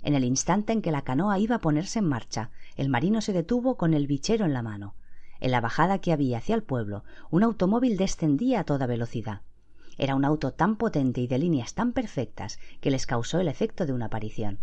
En 0.02 0.14
el 0.14 0.24
instante 0.24 0.72
en 0.72 0.82
que 0.82 0.92
la 0.92 1.02
canoa 1.02 1.38
iba 1.38 1.56
a 1.56 1.60
ponerse 1.60 1.98
en 1.98 2.06
marcha, 2.06 2.50
el 2.76 2.88
marino 2.88 3.20
se 3.20 3.32
detuvo 3.32 3.76
con 3.76 3.94
el 3.94 4.06
bichero 4.06 4.44
en 4.44 4.52
la 4.52 4.62
mano. 4.62 4.94
En 5.40 5.50
la 5.50 5.60
bajada 5.60 5.98
que 5.98 6.12
había 6.12 6.38
hacia 6.38 6.54
el 6.54 6.62
pueblo, 6.62 7.04
un 7.30 7.42
automóvil 7.42 7.96
descendía 7.96 8.60
a 8.60 8.64
toda 8.64 8.86
velocidad. 8.86 9.42
Era 9.98 10.14
un 10.14 10.24
auto 10.24 10.52
tan 10.52 10.76
potente 10.76 11.20
y 11.20 11.26
de 11.26 11.38
líneas 11.38 11.74
tan 11.74 11.92
perfectas 11.92 12.58
que 12.80 12.90
les 12.90 13.06
causó 13.06 13.40
el 13.40 13.48
efecto 13.48 13.86
de 13.86 13.92
una 13.92 14.06
aparición. 14.06 14.58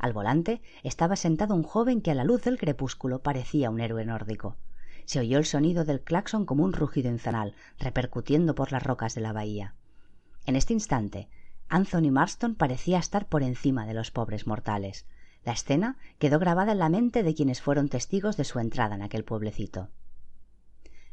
Al 0.00 0.14
volante 0.14 0.62
estaba 0.82 1.14
sentado 1.14 1.54
un 1.54 1.62
joven 1.62 2.00
que 2.00 2.10
a 2.10 2.14
la 2.14 2.24
luz 2.24 2.42
del 2.42 2.56
crepúsculo 2.56 3.22
parecía 3.22 3.68
un 3.68 3.80
héroe 3.80 4.06
nórdico. 4.06 4.56
Se 5.04 5.20
oyó 5.20 5.36
el 5.36 5.44
sonido 5.44 5.84
del 5.84 6.00
claxon 6.00 6.46
como 6.46 6.64
un 6.64 6.72
rugido 6.72 7.10
infernal, 7.10 7.54
repercutiendo 7.78 8.54
por 8.54 8.72
las 8.72 8.82
rocas 8.82 9.14
de 9.14 9.20
la 9.20 9.34
bahía. 9.34 9.74
En 10.46 10.56
este 10.56 10.72
instante, 10.72 11.28
Anthony 11.68 12.10
Marston 12.10 12.54
parecía 12.54 12.98
estar 12.98 13.28
por 13.28 13.42
encima 13.42 13.84
de 13.84 13.92
los 13.92 14.10
pobres 14.10 14.46
mortales. 14.46 15.06
La 15.44 15.52
escena 15.52 15.98
quedó 16.18 16.38
grabada 16.38 16.72
en 16.72 16.78
la 16.78 16.88
mente 16.88 17.22
de 17.22 17.34
quienes 17.34 17.60
fueron 17.60 17.90
testigos 17.90 18.38
de 18.38 18.44
su 18.44 18.58
entrada 18.58 18.94
en 18.94 19.02
aquel 19.02 19.24
pueblecito. 19.24 19.90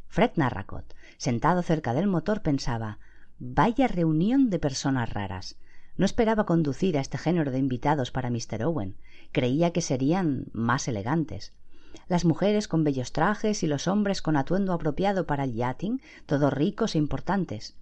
Fred 0.08 0.32
Narracott, 0.36 0.94
sentado 1.17 1.62
cerca 1.62 1.94
del 1.94 2.08
motor, 2.08 2.41
pensaba 2.41 3.00
Vaya 3.38 3.89
reunión 3.89 4.50
de 4.50 4.60
personas 4.60 5.12
raras. 5.12 5.58
No 5.98 6.06
esperaba 6.06 6.46
conducir 6.46 6.98
a 6.98 7.01
este 7.01 7.18
género 7.18 7.51
de 7.51 7.58
invitados 7.58 8.12
para 8.12 8.30
Mr. 8.30 8.63
Owen. 8.63 8.96
Creía 9.32 9.72
que 9.72 9.82
serían 9.82 10.46
más 10.54 10.88
elegantes. 10.88 11.54
Las 12.08 12.24
mujeres 12.24 12.68
con 12.68 12.84
bellos 12.84 13.12
trajes 13.12 13.63
y 13.63 13.68
los 13.68 13.88
hombres 13.88 14.22
con 14.22 14.38
atuendo 14.38 14.74
apropiado 14.74 15.25
para 15.25 15.44
el 15.44 15.54
yachting, 15.54 16.01
todos 16.25 16.54
ricos 16.54 16.96
e 16.96 17.00
importantes. 17.00 17.75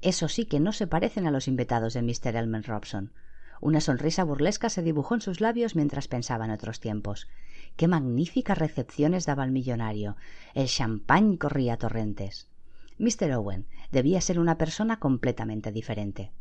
Eso 0.00 0.28
sí 0.28 0.46
que 0.46 0.60
no 0.60 0.72
se 0.72 0.86
parecen 0.86 1.26
a 1.26 1.30
los 1.30 1.46
invitados 1.46 1.92
de 1.92 2.02
Mr. 2.02 2.36
Elmer 2.36 2.66
Robson. 2.66 3.12
Una 3.60 3.80
sonrisa 3.80 4.24
burlesca 4.24 4.70
se 4.70 4.82
dibujó 4.82 5.14
en 5.14 5.20
sus 5.20 5.40
labios 5.40 5.76
mientras 5.76 6.08
pensaba 6.08 6.44
en 6.44 6.52
otros 6.52 6.80
tiempos. 6.80 7.28
Qué 7.76 7.86
magníficas 7.88 8.56
recepciones 8.56 9.26
daba 9.26 9.44
el 9.44 9.50
millonario. 9.50 10.16
El 10.54 10.68
champán 10.68 11.36
corría 11.36 11.74
a 11.74 11.76
torrentes. 11.76 12.48
Mr. 12.98 13.32
Owen 13.34 13.66
debía 13.92 14.20
ser 14.20 14.38
una 14.38 14.58
persona 14.58 14.98
completamente 14.98 15.70
diferente. 15.70 16.32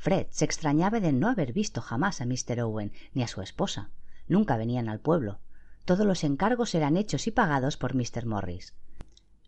Fred 0.00 0.28
se 0.30 0.46
extrañaba 0.46 0.98
de 0.98 1.12
no 1.12 1.28
haber 1.28 1.52
visto 1.52 1.82
jamás 1.82 2.22
a 2.22 2.24
Mr. 2.24 2.62
Owen 2.62 2.90
ni 3.12 3.22
a 3.22 3.28
su 3.28 3.42
esposa. 3.42 3.90
Nunca 4.28 4.56
venían 4.56 4.88
al 4.88 4.98
pueblo. 4.98 5.40
Todos 5.84 6.06
los 6.06 6.24
encargos 6.24 6.74
eran 6.74 6.96
hechos 6.96 7.26
y 7.26 7.32
pagados 7.32 7.76
por 7.76 7.94
Mr. 7.94 8.24
Morris. 8.24 8.72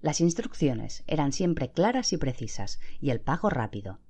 Las 0.03 0.21
instrucciones 0.21 1.05
eran 1.07 1.33
siempre 1.33 1.71
claras 1.71 2.13
y 2.13 2.19
precisas, 2.19 2.81
y 3.01 3.09
el 3.09 3.23
pago 3.23 3.49
rápido. 3.49 4.01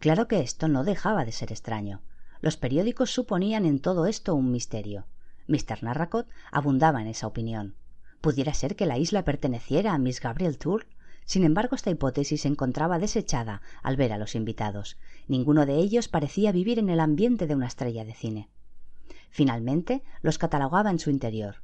Claro 0.00 0.26
que 0.26 0.40
esto 0.40 0.66
no 0.66 0.82
dejaba 0.82 1.24
de 1.24 1.30
ser 1.30 1.52
extraño. 1.52 2.02
Los 2.40 2.56
periódicos 2.56 3.12
suponían 3.12 3.64
en 3.64 3.78
todo 3.78 4.06
esto 4.06 4.34
un 4.34 4.50
misterio. 4.50 5.06
Mr. 5.46 5.84
Narracott 5.84 6.26
abundaba 6.50 7.02
en 7.02 7.06
esa 7.06 7.28
opinión. 7.28 7.76
¿Pudiera 8.20 8.52
ser 8.52 8.74
que 8.74 8.86
la 8.86 8.98
isla 8.98 9.24
perteneciera 9.24 9.94
a 9.94 9.98
Miss 9.98 10.20
Gabriel 10.20 10.58
Tour? 10.58 10.88
Sin 11.24 11.44
embargo, 11.44 11.74
esta 11.74 11.90
hipótesis 11.90 12.42
se 12.42 12.48
encontraba 12.48 12.98
desechada 12.98 13.62
al 13.82 13.96
ver 13.96 14.12
a 14.12 14.18
los 14.18 14.34
invitados. 14.34 14.98
Ninguno 15.26 15.64
de 15.64 15.76
ellos 15.76 16.08
parecía 16.08 16.52
vivir 16.52 16.78
en 16.78 16.90
el 16.90 17.00
ambiente 17.00 17.46
de 17.46 17.54
una 17.54 17.66
estrella 17.66 18.04
de 18.04 18.14
cine. 18.14 18.50
Finalmente, 19.30 20.02
los 20.20 20.38
catalogaba 20.38 20.90
en 20.90 20.98
su 20.98 21.10
interior. 21.10 21.62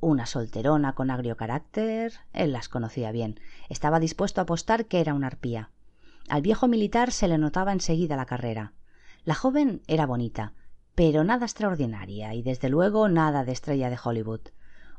Una 0.00 0.26
solterona 0.26 0.94
con 0.94 1.10
agrio 1.10 1.36
carácter. 1.36 2.14
Él 2.32 2.52
las 2.52 2.68
conocía 2.68 3.12
bien. 3.12 3.38
Estaba 3.68 4.00
dispuesto 4.00 4.40
a 4.40 4.42
apostar 4.42 4.86
que 4.86 5.00
era 5.00 5.14
una 5.14 5.28
arpía. 5.28 5.70
Al 6.28 6.42
viejo 6.42 6.68
militar 6.68 7.12
se 7.12 7.28
le 7.28 7.38
notaba 7.38 7.72
enseguida 7.72 8.16
la 8.16 8.26
carrera. 8.26 8.72
La 9.24 9.34
joven 9.34 9.82
era 9.86 10.06
bonita, 10.06 10.54
pero 10.94 11.22
nada 11.22 11.46
extraordinaria 11.46 12.34
y 12.34 12.42
desde 12.42 12.68
luego 12.68 13.08
nada 13.08 13.44
de 13.44 13.52
estrella 13.52 13.90
de 13.90 13.98
Hollywood 14.02 14.40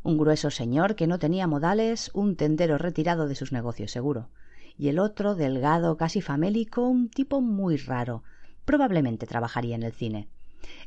un 0.03 0.17
grueso 0.17 0.49
señor 0.49 0.95
que 0.95 1.07
no 1.07 1.19
tenía 1.19 1.47
modales, 1.47 2.11
un 2.13 2.35
tendero 2.35 2.77
retirado 2.77 3.27
de 3.27 3.35
sus 3.35 3.51
negocios 3.51 3.91
seguro, 3.91 4.29
y 4.77 4.87
el 4.87 4.99
otro, 4.99 5.35
delgado, 5.35 5.97
casi 5.97 6.21
famélico, 6.21 6.87
un 6.87 7.09
tipo 7.09 7.41
muy 7.41 7.77
raro. 7.77 8.23
Probablemente 8.65 9.27
trabajaría 9.27 9.75
en 9.75 9.83
el 9.83 9.93
cine. 9.93 10.27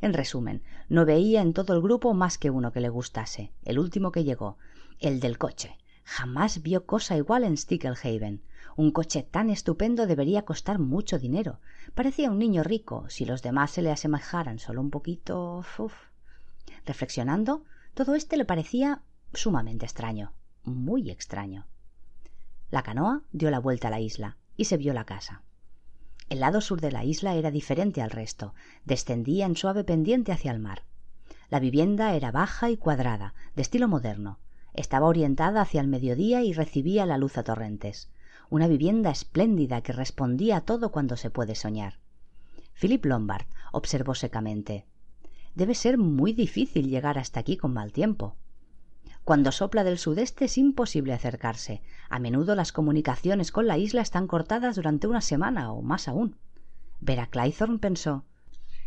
En 0.00 0.12
resumen, 0.12 0.62
no 0.88 1.04
veía 1.04 1.42
en 1.42 1.52
todo 1.52 1.74
el 1.74 1.82
grupo 1.82 2.14
más 2.14 2.38
que 2.38 2.50
uno 2.50 2.72
que 2.72 2.80
le 2.80 2.88
gustase, 2.88 3.52
el 3.64 3.78
último 3.78 4.12
que 4.12 4.24
llegó, 4.24 4.56
el 5.00 5.20
del 5.20 5.38
coche. 5.38 5.76
Jamás 6.04 6.62
vio 6.62 6.84
cosa 6.84 7.16
igual 7.16 7.44
en 7.44 7.56
Sticklehaven. 7.56 8.42
Un 8.76 8.90
coche 8.90 9.22
tan 9.22 9.50
estupendo 9.50 10.06
debería 10.06 10.42
costar 10.42 10.78
mucho 10.78 11.18
dinero. 11.18 11.60
Parecía 11.94 12.30
un 12.30 12.38
niño 12.38 12.62
rico, 12.62 13.06
si 13.08 13.24
los 13.24 13.42
demás 13.42 13.70
se 13.70 13.82
le 13.82 13.90
asemejaran 13.90 14.58
solo 14.58 14.80
un 14.80 14.90
poquito. 14.90 15.64
Uf. 15.78 15.94
Reflexionando, 16.84 17.64
todo 17.94 18.16
este 18.16 18.36
le 18.36 18.44
parecía 18.44 19.02
sumamente 19.32 19.86
extraño, 19.86 20.32
muy 20.64 21.10
extraño. 21.10 21.66
La 22.70 22.82
canoa 22.82 23.22
dio 23.32 23.50
la 23.50 23.60
vuelta 23.60 23.88
a 23.88 23.90
la 23.92 24.00
isla 24.00 24.36
y 24.56 24.64
se 24.64 24.76
vio 24.76 24.92
la 24.92 25.04
casa. 25.04 25.42
El 26.28 26.40
lado 26.40 26.60
sur 26.60 26.80
de 26.80 26.90
la 26.90 27.04
isla 27.04 27.34
era 27.34 27.52
diferente 27.52 28.02
al 28.02 28.10
resto, 28.10 28.54
descendía 28.84 29.46
en 29.46 29.56
suave 29.56 29.84
pendiente 29.84 30.32
hacia 30.32 30.50
el 30.50 30.58
mar. 30.58 30.82
La 31.50 31.60
vivienda 31.60 32.14
era 32.14 32.32
baja 32.32 32.70
y 32.70 32.76
cuadrada, 32.76 33.34
de 33.54 33.62
estilo 33.62 33.86
moderno. 33.86 34.38
Estaba 34.72 35.06
orientada 35.06 35.60
hacia 35.60 35.80
el 35.80 35.86
mediodía 35.86 36.42
y 36.42 36.52
recibía 36.52 37.06
la 37.06 37.18
luz 37.18 37.38
a 37.38 37.44
torrentes. 37.44 38.10
Una 38.50 38.66
vivienda 38.66 39.10
espléndida 39.10 39.82
que 39.82 39.92
respondía 39.92 40.56
a 40.56 40.60
todo 40.62 40.90
cuando 40.90 41.16
se 41.16 41.30
puede 41.30 41.54
soñar. 41.54 42.00
Philip 42.80 43.04
Lombard 43.04 43.46
observó 43.70 44.16
secamente. 44.16 44.84
Debe 45.54 45.74
ser 45.74 45.98
muy 45.98 46.32
difícil 46.32 46.88
llegar 46.88 47.18
hasta 47.18 47.40
aquí 47.40 47.56
con 47.56 47.72
mal 47.72 47.92
tiempo. 47.92 48.36
Cuando 49.24 49.52
sopla 49.52 49.84
del 49.84 49.98
sudeste 49.98 50.46
es 50.46 50.58
imposible 50.58 51.12
acercarse. 51.12 51.80
A 52.10 52.18
menudo 52.18 52.54
las 52.54 52.72
comunicaciones 52.72 53.52
con 53.52 53.66
la 53.66 53.78
isla 53.78 54.02
están 54.02 54.26
cortadas 54.26 54.76
durante 54.76 55.06
una 55.06 55.20
semana 55.20 55.72
o 55.72 55.80
más 55.80 56.08
aún. 56.08 56.36
Vera 57.00 57.28
Claythorne 57.28 57.78
pensó 57.78 58.24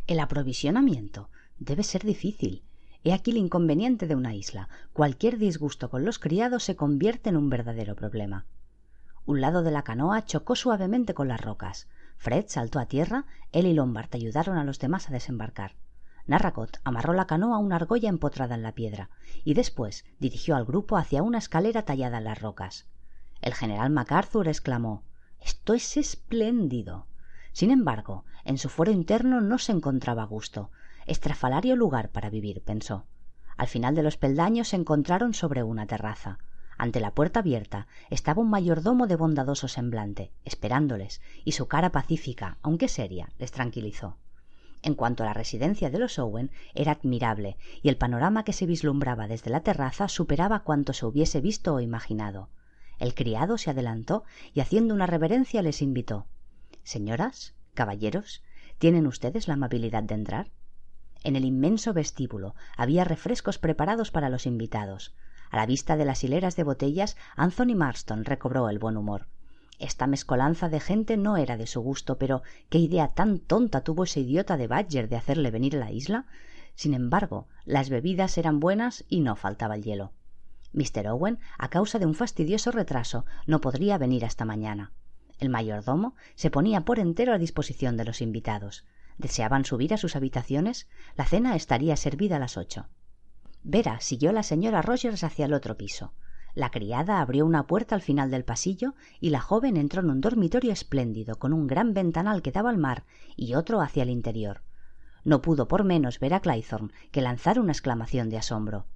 El 0.06 0.20
aprovisionamiento 0.20 1.30
debe 1.58 1.84
ser 1.84 2.04
difícil. 2.04 2.64
He 3.04 3.14
aquí 3.14 3.32
el 3.32 3.38
inconveniente 3.38 4.06
de 4.06 4.16
una 4.16 4.36
isla. 4.36 4.70
Cualquier 4.94 5.38
disgusto 5.38 5.90
con 5.90 6.06
los 6.06 6.20
criados 6.20 6.64
se 6.64 6.76
convierte 6.76 7.30
en 7.30 7.38
un 7.38 7.50
verdadero 7.50 7.96
problema. 7.96 8.46
Un 9.26 9.42
lado 9.42 9.64
de 9.64 9.72
la 9.72 9.84
canoa 9.84 10.26
chocó 10.26 10.56
suavemente 10.56 11.14
con 11.14 11.28
las 11.28 11.42
rocas. 11.42 11.88
Fred 12.18 12.46
saltó 12.48 12.80
a 12.80 12.86
tierra, 12.86 13.26
él 13.52 13.66
y 13.66 13.74
Lombard 13.74 14.10
ayudaron 14.14 14.58
a 14.58 14.64
los 14.64 14.80
demás 14.80 15.10
a 15.10 15.14
desembarcar. 15.14 15.76
Narracott 16.28 16.78
amarró 16.84 17.14
la 17.14 17.26
canoa 17.26 17.56
a 17.56 17.60
una 17.60 17.78
argolla 17.78 18.10
empotrada 18.10 18.56
en 18.56 18.62
la 18.62 18.74
piedra 18.74 19.10
y 19.46 19.54
después 19.54 20.06
dirigió 20.20 20.58
al 20.58 20.66
grupo 20.66 20.98
hacia 20.98 21.24
una 21.24 21.38
escalera 21.38 21.84
tallada 21.84 22.18
en 22.18 22.26
las 22.26 22.42
rocas. 22.42 22.86
El 23.42 23.54
general 23.54 23.90
MacArthur 23.90 24.48
exclamó 24.50 25.04
Esto 25.40 25.74
es 25.74 25.96
espléndido. 25.96 27.08
Sin 27.54 27.72
embargo, 27.72 28.26
en 28.44 28.58
su 28.58 28.68
fuero 28.68 28.92
interno 28.92 29.40
no 29.40 29.58
se 29.58 29.72
encontraba 29.72 30.24
a 30.24 30.28
gusto. 30.28 30.70
Estrafalario 31.06 31.76
lugar 31.78 32.10
para 32.10 32.30
vivir, 32.30 32.62
pensó. 32.62 33.06
Al 33.56 33.68
final 33.68 33.96
de 33.96 34.04
los 34.04 34.18
peldaños 34.18 34.68
se 34.68 34.76
encontraron 34.76 35.34
sobre 35.34 35.64
una 35.64 35.88
terraza. 35.88 36.40
Ante 36.78 37.00
la 37.00 37.12
puerta 37.12 37.40
abierta 37.40 37.88
estaba 38.10 38.42
un 38.42 38.50
mayordomo 38.50 39.08
de 39.08 39.16
bondadoso 39.16 39.68
semblante, 39.68 40.32
esperándoles, 40.44 41.22
y 41.46 41.54
su 41.54 41.68
cara 41.68 41.92
pacífica, 41.92 42.58
aunque 42.62 42.88
seria, 42.88 43.32
les 43.40 43.52
tranquilizó. 43.52 44.18
En 44.82 44.94
cuanto 44.94 45.24
a 45.24 45.26
la 45.26 45.34
residencia 45.34 45.90
de 45.90 46.00
los 46.00 46.20
Owen, 46.20 46.52
era 46.76 46.92
admirable, 46.94 47.58
y 47.82 47.90
el 47.90 47.98
panorama 47.98 48.44
que 48.44 48.54
se 48.54 48.66
vislumbraba 48.66 49.28
desde 49.28 49.50
la 49.50 49.62
terraza 49.62 50.08
superaba 50.08 50.64
cuanto 50.64 50.94
se 50.94 51.06
hubiese 51.06 51.42
visto 51.42 51.74
o 51.74 51.80
imaginado. 51.80 52.50
El 53.00 53.14
criado 53.14 53.58
se 53.58 53.70
adelantó 53.70 54.24
y 54.54 54.60
haciendo 54.62 54.94
una 54.94 55.08
reverencia 55.08 55.62
les 55.62 55.82
invitó. 55.82 56.28
Señoras, 56.84 57.56
caballeros, 57.74 58.44
¿tienen 58.78 59.08
ustedes 59.08 59.48
la 59.48 59.56
amabilidad 59.56 60.04
de 60.04 60.16
entrar? 60.16 60.52
En 61.24 61.36
el 61.36 61.46
inmenso 61.46 61.94
vestíbulo 61.94 62.56
había 62.76 63.04
refrescos 63.04 63.58
preparados 63.58 64.12
para 64.12 64.30
los 64.30 64.46
invitados. 64.46 65.14
A 65.50 65.58
la 65.58 65.66
vista 65.66 65.98
de 65.98 66.06
las 66.06 66.24
hileras 66.24 66.56
de 66.56 66.64
botellas, 66.64 67.18
Anthony 67.36 67.76
Marston 67.76 68.26
recobró 68.26 68.70
el 68.70 68.80
buen 68.80 68.98
humor. 68.98 69.28
Esta 69.80 70.08
mezcolanza 70.08 70.70
de 70.70 70.80
gente 70.80 71.18
no 71.18 71.38
era 71.38 71.56
de 71.56 71.68
su 71.68 71.82
gusto, 71.82 72.18
pero 72.18 72.42
qué 72.70 72.80
idea 72.80 73.10
tan 73.10 73.40
tonta 73.40 73.82
tuvo 73.82 74.06
ese 74.06 74.22
idiota 74.22 74.58
de 74.58 74.68
Badger 74.68 75.08
de 75.08 75.16
hacerle 75.16 75.52
venir 75.52 75.76
a 75.76 75.80
la 75.80 75.92
isla. 75.92 76.26
Sin 76.74 76.94
embargo, 76.94 77.48
las 77.66 77.90
bebidas 77.90 78.38
eran 78.38 78.60
buenas 78.60 79.06
y 79.08 79.20
no 79.20 79.36
faltaba 79.36 79.76
el 79.76 79.84
hielo. 79.84 80.14
Mr. 80.74 81.08
Owen, 81.10 81.40
a 81.58 81.70
causa 81.70 82.00
de 82.00 82.06
un 82.06 82.16
fastidioso 82.16 82.72
retraso, 82.72 83.26
no 83.46 83.62
podría 83.62 83.98
venir 83.98 84.26
hasta 84.26 84.46
mañana. 84.46 84.92
El 85.40 85.50
mayordomo 85.50 86.16
se 86.36 86.50
ponía 86.50 86.82
por 86.82 87.00
entero 87.00 87.34
a 87.34 87.38
disposición 87.38 87.98
de 87.98 88.06
los 88.06 88.22
invitados. 88.22 88.86
¿Deseaban 89.18 89.66
subir 89.66 89.94
a 89.94 89.98
sus 89.98 90.16
habitaciones? 90.16 90.88
La 91.16 91.26
cena 91.26 91.56
estaría 91.56 91.96
servida 91.96 92.38
a 92.38 92.40
las 92.40 92.58
ocho. 92.58 92.88
Vera 93.64 94.00
siguió 94.00 94.32
a 94.32 94.34
la 94.34 94.44
señora 94.44 94.82
Rogers 94.82 95.24
hacia 95.24 95.46
el 95.46 95.54
otro 95.54 95.78
piso. 95.78 96.14
La 96.58 96.72
criada 96.72 97.22
abrió 97.22 97.46
una 97.46 97.68
puerta 97.68 97.94
al 97.94 98.02
final 98.02 98.32
del 98.32 98.44
pasillo 98.44 98.96
y 99.20 99.30
la 99.30 99.42
joven 99.42 99.78
entró 99.78 100.02
en 100.02 100.10
un 100.10 100.22
dormitorio 100.22 100.74
espléndido 100.74 101.38
con 101.38 101.54
un 101.54 101.68
gran 101.68 101.94
ventanal 101.94 102.42
que 102.42 102.52
daba 102.52 102.72
al 102.72 102.80
mar 102.80 103.04
y 103.36 103.54
otro 103.54 103.80
hacia 103.80 104.02
el 104.02 104.10
interior. 104.10 104.64
No 105.24 105.44
pudo 105.44 105.68
por 105.68 105.84
menos 105.84 106.20
ver 106.20 106.34
a 106.34 106.40
Claythorne 106.40 106.92
que 107.12 107.22
lanzar 107.22 107.60
una 107.60 107.74
exclamación 107.74 108.32
de 108.32 108.40
asombro. 108.40 108.88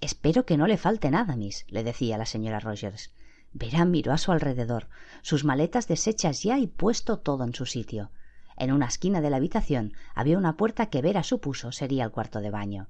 Espero 0.00 0.46
que 0.46 0.56
no 0.56 0.68
le 0.68 0.76
falte 0.76 1.10
nada, 1.10 1.34
miss, 1.34 1.64
le 1.66 1.82
decía 1.82 2.16
la 2.16 2.26
señora 2.26 2.60
Rogers. 2.60 3.12
Vera 3.52 3.84
miró 3.84 4.12
a 4.12 4.18
su 4.18 4.30
alrededor, 4.30 4.86
sus 5.22 5.44
maletas 5.44 5.88
deshechas 5.88 6.44
ya 6.44 6.60
y 6.60 6.68
puesto 6.68 7.18
todo 7.18 7.42
en 7.42 7.56
su 7.56 7.66
sitio. 7.66 8.12
En 8.56 8.70
una 8.70 8.86
esquina 8.86 9.20
de 9.20 9.30
la 9.30 9.38
habitación 9.38 9.94
había 10.14 10.38
una 10.38 10.56
puerta 10.56 10.86
que 10.90 11.02
Vera 11.02 11.24
supuso 11.24 11.72
sería 11.72 12.04
el 12.04 12.12
cuarto 12.12 12.40
de 12.40 12.50
baño. 12.50 12.86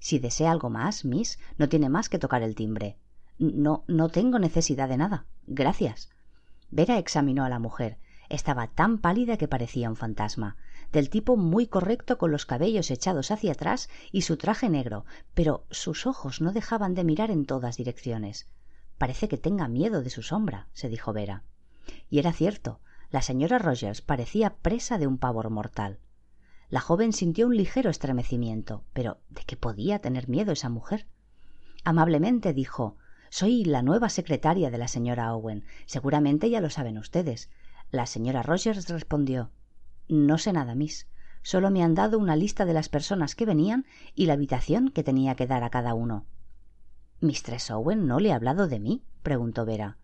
Si 0.00 0.18
desea 0.18 0.50
algo 0.50 0.68
más, 0.68 1.04
miss, 1.04 1.38
no 1.58 1.68
tiene 1.68 1.88
más 1.88 2.08
que 2.08 2.18
tocar 2.18 2.42
el 2.42 2.56
timbre. 2.56 2.96
No, 3.38 3.84
no 3.86 4.08
tengo 4.08 4.38
necesidad 4.38 4.88
de 4.88 4.96
nada. 4.96 5.26
Gracias. 5.46 6.10
Vera 6.70 6.98
examinó 6.98 7.44
a 7.44 7.48
la 7.48 7.58
mujer. 7.58 7.98
Estaba 8.28 8.68
tan 8.68 8.98
pálida 8.98 9.36
que 9.36 9.48
parecía 9.48 9.90
un 9.90 9.96
fantasma, 9.96 10.56
del 10.92 11.10
tipo 11.10 11.36
muy 11.36 11.66
correcto 11.66 12.18
con 12.18 12.30
los 12.30 12.46
cabellos 12.46 12.90
echados 12.90 13.30
hacia 13.30 13.52
atrás 13.52 13.90
y 14.10 14.22
su 14.22 14.36
traje 14.36 14.68
negro, 14.68 15.04
pero 15.34 15.66
sus 15.70 16.06
ojos 16.06 16.40
no 16.40 16.52
dejaban 16.52 16.94
de 16.94 17.04
mirar 17.04 17.30
en 17.30 17.44
todas 17.44 17.76
direcciones. 17.76 18.48
Parece 18.98 19.28
que 19.28 19.38
tenga 19.38 19.68
miedo 19.68 20.02
de 20.02 20.10
su 20.10 20.22
sombra, 20.22 20.68
se 20.72 20.88
dijo 20.88 21.12
Vera. 21.12 21.42
Y 22.08 22.18
era 22.20 22.32
cierto, 22.32 22.80
la 23.10 23.20
señora 23.20 23.58
Rogers 23.58 24.00
parecía 24.00 24.56
presa 24.56 24.96
de 24.96 25.06
un 25.06 25.18
pavor 25.18 25.50
mortal. 25.50 25.98
La 26.70 26.80
joven 26.80 27.12
sintió 27.12 27.46
un 27.48 27.56
ligero 27.56 27.90
estremecimiento, 27.90 28.84
pero 28.94 29.18
¿de 29.28 29.42
qué 29.42 29.56
podía 29.56 29.98
tener 29.98 30.28
miedo 30.28 30.52
esa 30.52 30.70
mujer? 30.70 31.06
Amablemente 31.84 32.54
dijo 32.54 32.96
soy 33.32 33.64
la 33.64 33.80
nueva 33.80 34.10
secretaria 34.10 34.70
de 34.70 34.76
la 34.76 34.88
señora 34.88 35.34
Owen. 35.34 35.64
Seguramente 35.86 36.50
ya 36.50 36.60
lo 36.60 36.68
saben 36.68 36.98
ustedes. 36.98 37.48
La 37.90 38.04
señora 38.04 38.42
Rogers 38.42 38.90
respondió 38.90 39.50
No 40.06 40.36
sé 40.36 40.52
nada, 40.52 40.74
miss. 40.74 41.06
Solo 41.40 41.70
me 41.70 41.82
han 41.82 41.94
dado 41.94 42.18
una 42.18 42.36
lista 42.36 42.66
de 42.66 42.74
las 42.74 42.90
personas 42.90 43.34
que 43.34 43.46
venían 43.46 43.86
y 44.14 44.26
la 44.26 44.34
habitación 44.34 44.90
que 44.90 45.02
tenía 45.02 45.34
que 45.34 45.46
dar 45.46 45.64
a 45.64 45.70
cada 45.70 45.94
uno. 45.94 46.26
¿Mistress 47.20 47.70
Owen 47.70 48.06
no 48.06 48.20
le 48.20 48.32
ha 48.32 48.36
hablado 48.36 48.68
de 48.68 48.78
mí? 48.78 49.02
preguntó 49.22 49.64
Vera. 49.64 49.96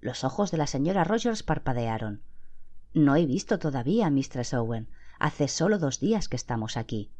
Los 0.00 0.24
ojos 0.24 0.50
de 0.50 0.56
la 0.56 0.66
señora 0.66 1.04
Rogers 1.04 1.42
parpadearon. 1.42 2.22
No 2.94 3.16
he 3.16 3.26
visto 3.26 3.58
todavía 3.58 4.06
a 4.06 4.10
Mistress 4.10 4.54
Owen. 4.54 4.88
Hace 5.18 5.48
solo 5.48 5.78
dos 5.78 6.00
días 6.00 6.30
que 6.30 6.36
estamos 6.36 6.78
aquí. 6.78 7.10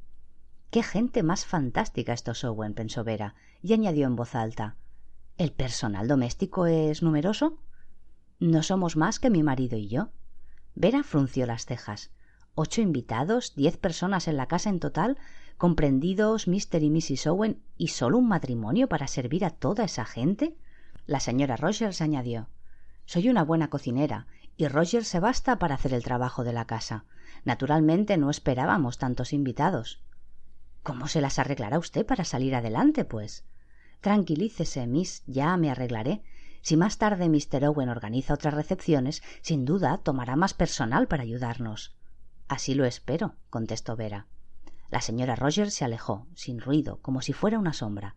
Qué 0.71 0.83
gente 0.83 1.23
más 1.23 1.45
fantástica 1.45 2.15
estos 2.15 2.43
Owen, 2.43 2.73
pensó 2.73 3.05
Vera, 3.05 3.35
y 3.61 3.75
añadió 3.75 4.07
en 4.07 4.17
voz 4.17 4.35
alta 4.35 4.77
¿El 5.43 5.51
personal 5.51 6.07
doméstico 6.07 6.67
es 6.67 7.03
numeroso? 7.03 7.59
No 8.39 8.63
somos 8.63 8.97
más 8.97 9.19
que 9.19 9.29
mi 9.29 9.43
marido 9.43 9.77
y 9.77 9.89
yo. 9.89 10.11
Vera 10.77 11.03
frunció 11.03 11.47
las 11.47 11.67
cejas. 11.67 12.13
ocho 12.55 12.81
invitados, 12.81 13.57
diez 13.57 13.77
personas 13.77 14.29
en 14.29 14.37
la 14.37 14.47
casa 14.47 14.71
en 14.71 14.79
total, 14.79 15.19
comprendidos 15.59 16.47
Mr. 16.47 16.85
y 16.85 16.91
Mrs. 16.91 17.27
Owen, 17.27 17.61
y 17.77 17.89
solo 17.89 18.19
un 18.19 18.29
matrimonio 18.29 18.89
para 18.89 19.09
servir 19.09 19.45
a 19.45 19.51
toda 19.51 19.83
esa 19.83 20.05
gente. 20.05 20.57
La 21.07 21.19
señora 21.19 21.57
Rogers 21.57 22.01
añadió 22.01 22.49
Soy 23.05 23.29
una 23.29 23.43
buena 23.43 23.69
cocinera, 23.69 24.29
y 24.57 24.69
Rogers 24.69 25.09
se 25.09 25.19
basta 25.19 25.59
para 25.59 25.75
hacer 25.75 25.93
el 25.93 26.05
trabajo 26.05 26.45
de 26.45 26.53
la 26.53 26.69
casa. 26.69 27.05
Naturalmente 27.45 28.17
no 28.17 28.31
esperábamos 28.31 28.97
tantos 28.97 29.33
invitados. 29.33 30.05
¿Cómo 30.85 31.09
se 31.09 31.21
las 31.21 31.41
arreglará 31.41 31.81
usted 31.81 32.07
para 32.07 32.23
salir 32.23 32.55
adelante, 32.55 33.05
pues? 33.05 33.45
Tranquilícese, 34.03 34.89
Miss, 34.89 35.23
ya 35.27 35.57
me 35.57 35.71
arreglaré. 35.71 36.25
Si 36.61 36.77
más 36.77 36.99
tarde 36.99 37.29
Mr. 37.29 37.67
Owen 37.69 37.89
organiza 37.89 38.35
otras 38.35 38.53
recepciones, 38.53 39.23
sin 39.43 39.65
duda 39.65 39.99
tomará 39.99 40.35
más 40.35 40.55
personal 40.55 41.07
para 41.07 41.23
ayudarnos. 41.23 41.95
Así 42.49 42.75
lo 42.75 42.85
espero, 42.85 43.37
contestó 43.49 43.95
Vera. 43.95 44.27
La 44.91 45.01
señora 45.01 45.37
Rogers 45.37 45.75
se 45.75 45.85
alejó, 45.85 46.27
sin 46.35 46.61
ruido, 46.61 46.99
como 47.01 47.23
si 47.23 47.33
fuera 47.33 47.61
una 47.61 47.73
sombra. 47.73 48.17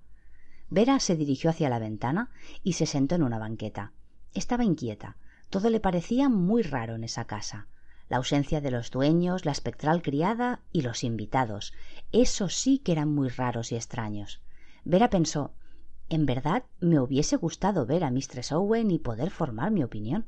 Vera 0.72 1.00
se 1.00 1.16
dirigió 1.16 1.52
hacia 1.52 1.70
la 1.70 1.78
ventana 1.78 2.32
y 2.64 2.74
se 2.74 2.88
sentó 2.88 3.14
en 3.14 3.22
una 3.22 3.38
banqueta. 3.38 3.94
Estaba 4.34 4.64
inquieta. 4.64 5.18
Todo 5.52 5.70
le 5.70 5.80
parecía 5.80 6.30
muy 6.30 6.64
raro 6.64 6.96
en 6.96 7.04
esa 7.04 7.26
casa. 7.26 7.68
La 8.10 8.18
ausencia 8.18 8.60
de 8.60 8.72
los 8.72 8.90
dueños, 8.90 9.46
la 9.46 9.52
espectral 9.52 10.02
criada 10.02 10.64
y 10.72 10.82
los 10.82 11.04
invitados. 11.04 11.74
Eso 12.12 12.50
sí 12.50 12.80
que 12.80 12.92
eran 12.92 13.14
muy 13.14 13.30
raros 13.30 13.72
y 13.72 13.76
extraños. 13.76 14.42
Vera 14.84 15.12
pensó 15.12 15.54
en 16.10 16.26
verdad 16.26 16.64
me 16.80 17.00
hubiese 17.00 17.36
gustado 17.36 17.86
ver 17.86 18.04
a 18.04 18.12
Mistress 18.12 18.52
Owen 18.52 18.92
y 18.92 19.00
poder 19.00 19.32
formar 19.32 19.72
mi 19.72 19.84
opinión. 19.84 20.26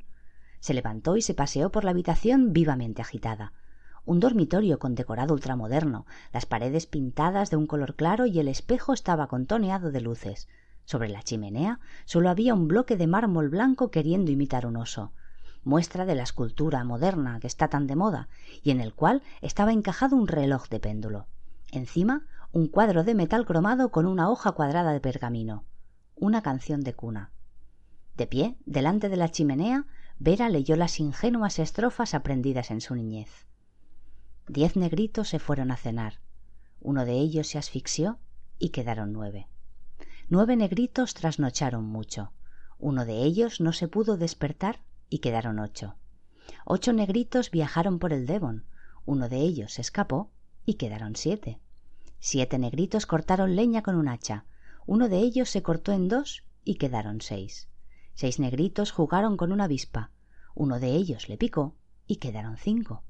Se 0.60 0.74
levantó 0.74 1.18
y 1.18 1.22
se 1.22 1.34
paseó 1.34 1.72
por 1.72 1.84
la 1.84 1.92
habitación 1.92 2.52
vivamente 2.52 3.02
agitada. 3.02 3.54
Un 4.06 4.20
dormitorio 4.20 4.80
con 4.80 4.96
decorado 4.96 5.34
ultramoderno, 5.34 6.06
las 6.34 6.46
paredes 6.46 6.88
pintadas 6.88 7.50
de 7.52 7.58
un 7.58 7.68
color 7.68 7.96
claro 7.96 8.26
y 8.26 8.40
el 8.40 8.48
espejo 8.48 8.94
estaba 8.94 9.28
contoneado 9.28 9.92
de 9.92 10.02
luces. 10.02 10.48
Sobre 10.86 11.10
la 11.10 11.22
chimenea 11.22 11.80
solo 12.06 12.30
había 12.30 12.54
un 12.54 12.68
bloque 12.68 12.96
de 12.96 13.08
mármol 13.08 13.50
blanco 13.50 13.92
queriendo 13.92 14.32
imitar 14.32 14.66
un 14.66 14.78
oso, 14.78 15.12
muestra 15.64 16.06
de 16.06 16.16
la 16.16 16.24
escultura 16.24 16.84
moderna 16.86 17.40
que 17.42 17.48
está 17.48 17.68
tan 17.68 17.86
de 17.88 17.98
moda, 17.98 18.30
y 18.64 18.72
en 18.72 18.80
el 18.80 18.94
cual 18.94 19.22
estaba 19.42 19.74
encajado 19.74 20.16
un 20.16 20.28
reloj 20.28 20.70
de 20.70 20.80
péndulo. 20.80 21.28
Encima 21.72 22.26
un 22.58 22.68
cuadro 22.68 23.04
de 23.04 23.14
metal 23.14 23.46
cromado 23.46 23.92
con 23.92 24.08
una 24.08 24.32
hoja 24.32 24.54
cuadrada 24.54 24.92
de 24.92 25.00
pergamino, 25.00 25.64
una 26.16 26.42
canción 26.42 26.82
de 26.82 26.96
cuna. 26.96 27.32
De 28.16 28.26
pie, 28.26 28.58
delante 28.66 29.10
de 29.10 29.16
la 29.16 29.30
chimenea, 29.30 29.86
Vera 30.18 30.50
leyó 30.50 30.76
las 30.76 31.00
ingenuas 31.00 31.60
estrofas 31.60 32.16
aprendidas 32.16 32.72
en 32.72 32.82
su 32.82 32.96
niñez. 32.96 33.46
Diez 34.48 34.76
negritos 34.76 35.30
se 35.30 35.38
fueron 35.38 35.70
a 35.70 35.78
cenar. 35.78 36.20
Uno 36.82 37.06
de 37.06 37.20
ellos 37.20 37.46
se 37.46 37.60
asfixió 37.60 38.18
y 38.58 38.70
quedaron 38.70 39.14
nueve. 39.14 39.48
Nueve 40.28 40.56
negritos 40.56 41.14
trasnocharon 41.14 41.86
mucho. 41.86 42.32
Uno 42.80 43.06
de 43.06 43.22
ellos 43.22 43.62
no 43.62 43.72
se 43.72 43.88
pudo 43.88 44.18
despertar 44.18 44.82
y 45.10 45.20
quedaron 45.20 45.60
ocho. 45.60 45.96
Ocho 46.66 46.92
negritos 46.92 47.52
viajaron 47.52 48.00
por 48.00 48.14
el 48.14 48.26
Devon. 48.26 48.66
Uno 49.06 49.30
de 49.30 49.42
ellos 49.42 49.78
escapó 49.78 50.32
y 50.66 50.74
quedaron 50.74 51.16
siete. 51.16 51.60
Siete 52.30 52.60
negritos 52.60 53.06
cortaron 53.06 53.56
leña 53.56 53.84
con 53.84 53.96
un 53.96 54.10
hacha. 54.10 54.44
Uno 54.86 55.08
de 55.08 55.20
ellos 55.20 55.50
se 55.50 55.64
cortó 55.64 55.94
en 55.94 56.10
dos 56.10 56.44
y 56.66 56.76
quedaron 56.76 57.22
seis. 57.22 57.70
Seis 58.16 58.38
negritos 58.38 58.92
jugaron 58.92 59.38
con 59.38 59.54
una 59.54 59.64
avispa. 59.64 60.12
Uno 60.54 60.82
de 60.82 60.90
ellos 60.90 61.30
le 61.30 61.38
picó 61.38 61.78
y 62.06 62.18
quedaron 62.18 62.58
cinco. 62.58 63.02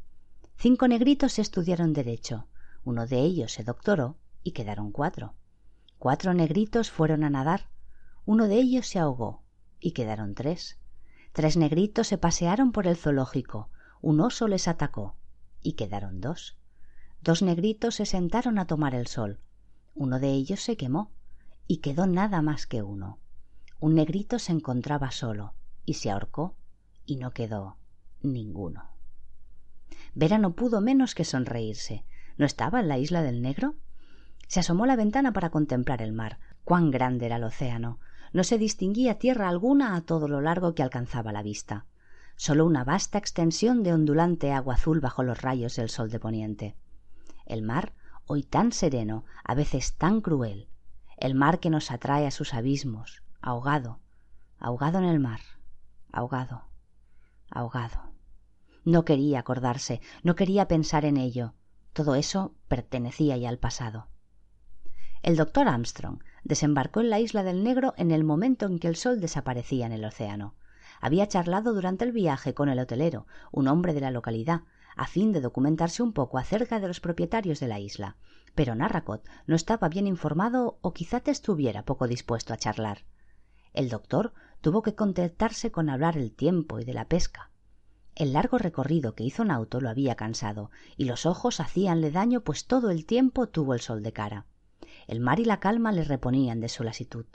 Cinco 0.55 0.87
negritos 0.87 1.39
estudiaron 1.39 1.93
derecho. 1.93 2.45
Uno 2.83 3.07
de 3.07 3.21
ellos 3.21 3.53
se 3.53 3.63
doctoró 3.63 4.17
y 4.43 4.51
quedaron 4.51 4.91
cuatro. 4.91 5.33
Cuatro 5.97 6.35
negritos 6.35 6.91
fueron 6.91 7.23
a 7.23 7.31
nadar. 7.31 7.69
Uno 8.23 8.47
de 8.47 8.57
ellos 8.57 8.85
se 8.85 8.99
ahogó 8.99 9.41
y 9.79 9.93
quedaron 9.93 10.35
tres. 10.35 10.77
Tres 11.33 11.57
negritos 11.57 12.05
se 12.07 12.19
pasearon 12.19 12.71
por 12.71 12.85
el 12.85 12.95
zoológico. 12.95 13.71
Un 13.99 14.21
oso 14.21 14.47
les 14.47 14.67
atacó 14.67 15.15
y 15.63 15.73
quedaron 15.73 16.21
dos. 16.21 16.55
Dos 17.21 17.41
negritos 17.41 17.95
se 17.95 18.05
sentaron 18.05 18.59
a 18.59 18.67
tomar 18.67 18.95
el 18.95 19.07
sol. 19.07 19.39
Uno 19.95 20.19
de 20.19 20.29
ellos 20.29 20.61
se 20.61 20.77
quemó 20.77 21.11
y 21.67 21.77
quedó 21.77 22.07
nada 22.07 22.41
más 22.41 22.67
que 22.67 22.83
uno. 22.83 23.19
Un 23.79 23.95
negrito 23.95 24.39
se 24.39 24.51
encontraba 24.51 25.11
solo 25.11 25.53
y 25.85 25.95
se 25.95 26.09
ahorcó 26.09 26.55
y 27.05 27.17
no 27.17 27.31
quedó 27.31 27.77
ninguno. 28.21 28.91
Vera 30.13 30.37
no 30.37 30.53
pudo 30.53 30.81
menos 30.81 31.15
que 31.15 31.25
sonreírse. 31.25 32.05
¿No 32.37 32.45
estaba 32.45 32.79
en 32.79 32.87
la 32.87 32.97
isla 32.97 33.21
del 33.23 33.41
negro? 33.41 33.75
Se 34.47 34.59
asomó 34.59 34.85
a 34.85 34.87
la 34.87 34.95
ventana 34.95 35.33
para 35.33 35.49
contemplar 35.49 36.01
el 36.01 36.13
mar. 36.13 36.39
Cuán 36.63 36.91
grande 36.91 37.25
era 37.25 37.37
el 37.37 37.43
océano. 37.43 37.99
No 38.33 38.43
se 38.43 38.57
distinguía 38.57 39.19
tierra 39.19 39.49
alguna 39.49 39.95
a 39.95 40.01
todo 40.01 40.27
lo 40.27 40.41
largo 40.41 40.75
que 40.75 40.83
alcanzaba 40.83 41.31
la 41.31 41.43
vista. 41.43 41.85
Solo 42.35 42.65
una 42.65 42.83
vasta 42.83 43.17
extensión 43.17 43.83
de 43.83 43.93
ondulante 43.93 44.51
agua 44.51 44.75
azul 44.75 44.99
bajo 44.99 45.23
los 45.23 45.41
rayos 45.41 45.75
del 45.75 45.89
sol 45.89 46.09
de 46.09 46.19
poniente 46.19 46.75
el 47.47 47.61
mar, 47.61 47.93
hoy 48.25 48.43
tan 48.43 48.71
sereno, 48.71 49.25
a 49.43 49.55
veces 49.55 49.95
tan 49.95 50.21
cruel, 50.21 50.69
el 51.17 51.33
mar 51.33 51.59
que 51.59 51.69
nos 51.69 51.91
atrae 51.91 52.27
a 52.27 52.31
sus 52.31 52.53
abismos, 52.53 53.23
ahogado, 53.41 53.99
ahogado 54.59 54.99
en 54.99 55.05
el 55.05 55.19
mar, 55.19 55.39
ahogado, 56.11 56.65
ahogado. 57.49 58.11
No 58.83 59.03
quería 59.03 59.39
acordarse, 59.39 60.01
no 60.23 60.35
quería 60.35 60.67
pensar 60.67 61.05
en 61.05 61.17
ello. 61.17 61.53
Todo 61.93 62.15
eso 62.15 62.55
pertenecía 62.67 63.35
ya 63.37 63.49
al 63.49 63.57
pasado. 63.57 64.07
El 65.23 65.35
doctor 65.35 65.67
Armstrong 65.67 66.19
desembarcó 66.43 67.01
en 67.01 67.09
la 67.09 67.19
isla 67.19 67.43
del 67.43 67.63
Negro 67.63 67.93
en 67.97 68.11
el 68.11 68.23
momento 68.23 68.65
en 68.65 68.79
que 68.79 68.87
el 68.87 68.95
sol 68.95 69.19
desaparecía 69.19 69.85
en 69.85 69.91
el 69.91 70.05
océano. 70.05 70.55
Había 71.01 71.27
charlado 71.27 71.73
durante 71.73 72.05
el 72.05 72.11
viaje 72.11 72.53
con 72.53 72.69
el 72.69 72.79
hotelero, 72.79 73.27
un 73.51 73.67
hombre 73.67 73.93
de 73.93 74.01
la 74.01 74.11
localidad, 74.11 74.61
a 74.97 75.07
fin 75.07 75.31
de 75.31 75.41
documentarse 75.41 76.03
un 76.03 76.13
poco 76.13 76.37
acerca 76.37 76.79
de 76.79 76.87
los 76.87 76.99
propietarios 76.99 77.59
de 77.59 77.67
la 77.67 77.79
isla, 77.79 78.17
pero 78.55 78.75
Narracot 78.75 79.23
no 79.45 79.55
estaba 79.55 79.89
bien 79.89 80.07
informado 80.07 80.79
o 80.81 80.93
quizá 80.93 81.21
estuviera 81.31 81.85
poco 81.85 82.07
dispuesto 82.07 82.53
a 82.53 82.57
charlar. 82.57 83.05
El 83.73 83.89
doctor 83.89 84.33
tuvo 84.61 84.81
que 84.81 84.95
contentarse 84.95 85.71
con 85.71 85.89
hablar 85.89 86.17
el 86.17 86.31
tiempo 86.31 86.79
y 86.79 86.83
de 86.83 86.93
la 86.93 87.07
pesca. 87.07 87.51
El 88.15 88.33
largo 88.33 88.57
recorrido 88.57 89.13
que 89.13 89.23
hizo 89.23 89.43
en 89.43 89.51
auto 89.51 89.79
lo 89.79 89.89
había 89.89 90.15
cansado, 90.15 90.71
y 90.95 91.05
los 91.05 91.27
ojos 91.27 91.59
hacíanle 91.59 92.09
daño 92.09 92.41
pues 92.41 92.65
todo 92.65 92.89
el 92.89 93.05
tiempo 93.05 93.47
tuvo 93.47 93.75
el 93.75 93.81
sol 93.81 94.01
de 94.01 94.11
cara. 94.11 94.47
El 95.05 95.19
mar 95.19 95.39
y 95.39 95.45
la 95.45 95.59
calma 95.59 95.91
le 95.91 96.03
reponían 96.03 96.59
de 96.59 96.69
su 96.69 96.83
lasitud. 96.83 97.27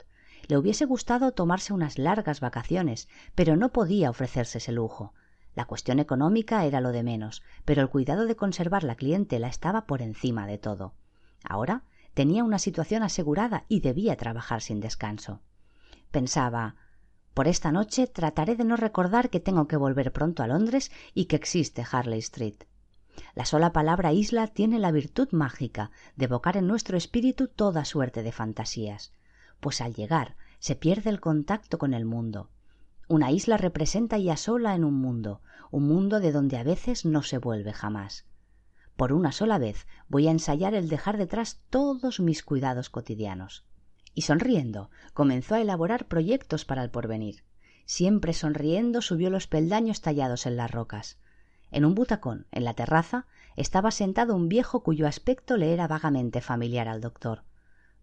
Le 0.47 0.57
hubiese 0.57 0.83
gustado 0.83 1.31
tomarse 1.31 1.71
unas 1.71 1.97
largas 1.97 2.41
vacaciones, 2.41 3.07
pero 3.33 3.55
no 3.55 3.71
podía 3.71 4.09
ofrecerse 4.09 4.57
ese 4.57 4.73
lujo. 4.73 5.13
La 5.55 5.65
cuestión 5.65 5.99
económica 5.99 6.65
era 6.65 6.81
lo 6.81 6.91
de 6.91 7.03
menos, 7.03 7.43
pero 7.65 7.81
el 7.81 7.89
cuidado 7.89 8.25
de 8.25 8.35
conservar 8.35 8.83
la 8.83 8.95
clientela 8.95 9.47
estaba 9.47 9.85
por 9.85 10.01
encima 10.01 10.47
de 10.47 10.57
todo. 10.57 10.93
Ahora 11.43 11.83
tenía 12.13 12.43
una 12.43 12.59
situación 12.59 13.03
asegurada 13.03 13.65
y 13.67 13.81
debía 13.81 14.15
trabajar 14.17 14.61
sin 14.61 14.79
descanso. 14.79 15.41
Pensaba 16.11 16.75
por 17.33 17.47
esta 17.47 17.71
noche 17.71 18.05
trataré 18.05 18.55
de 18.55 18.63
no 18.63 18.75
recordar 18.75 19.31
que 19.31 19.39
tengo 19.39 19.67
que 19.67 19.77
volver 19.77 20.11
pronto 20.11 20.43
a 20.43 20.47
Londres 20.47 20.91
y 21.15 21.25
que 21.25 21.35
existe 21.35 21.83
Harley 21.89 22.19
Street. 22.19 22.63
La 23.35 23.45
sola 23.45 23.73
palabra 23.73 24.13
isla 24.13 24.47
tiene 24.47 24.77
la 24.77 24.91
virtud 24.91 25.29
mágica 25.31 25.91
de 26.15 26.25
evocar 26.25 26.57
en 26.57 26.67
nuestro 26.67 26.97
espíritu 26.97 27.47
toda 27.47 27.85
suerte 27.85 28.21
de 28.21 28.31
fantasías, 28.31 29.13
pues 29.59 29.81
al 29.81 29.93
llegar 29.95 30.35
se 30.59 30.75
pierde 30.75 31.09
el 31.09 31.19
contacto 31.19 31.77
con 31.77 31.93
el 31.93 32.05
mundo, 32.05 32.49
una 33.07 33.31
isla 33.31 33.57
representa 33.57 34.17
ya 34.17 34.37
sola 34.37 34.75
en 34.75 34.83
un 34.83 34.95
mundo, 34.95 35.41
un 35.71 35.87
mundo 35.87 36.19
de 36.19 36.31
donde 36.31 36.57
a 36.57 36.63
veces 36.63 37.05
no 37.05 37.23
se 37.23 37.37
vuelve 37.37 37.73
jamás. 37.73 38.25
Por 38.95 39.11
una 39.11 39.31
sola 39.31 39.57
vez 39.57 39.87
voy 40.07 40.27
a 40.27 40.31
ensayar 40.31 40.73
el 40.73 40.87
dejar 40.87 41.17
detrás 41.17 41.61
todos 41.69 42.19
mis 42.19 42.43
cuidados 42.43 42.89
cotidianos. 42.89 43.65
Y 44.13 44.21
sonriendo, 44.21 44.91
comenzó 45.13 45.55
a 45.55 45.61
elaborar 45.61 46.07
proyectos 46.07 46.65
para 46.65 46.83
el 46.83 46.91
porvenir. 46.91 47.43
Siempre 47.85 48.33
sonriendo 48.33 49.01
subió 49.01 49.29
los 49.29 49.47
peldaños 49.47 50.01
tallados 50.01 50.45
en 50.45 50.55
las 50.55 50.71
rocas. 50.71 51.17
En 51.71 51.85
un 51.85 51.95
butacón, 51.95 52.45
en 52.51 52.63
la 52.63 52.75
terraza, 52.75 53.25
estaba 53.55 53.89
sentado 53.89 54.35
un 54.35 54.47
viejo 54.47 54.83
cuyo 54.83 55.07
aspecto 55.07 55.57
le 55.57 55.73
era 55.73 55.87
vagamente 55.87 56.39
familiar 56.39 56.87
al 56.87 57.01
doctor. 57.01 57.43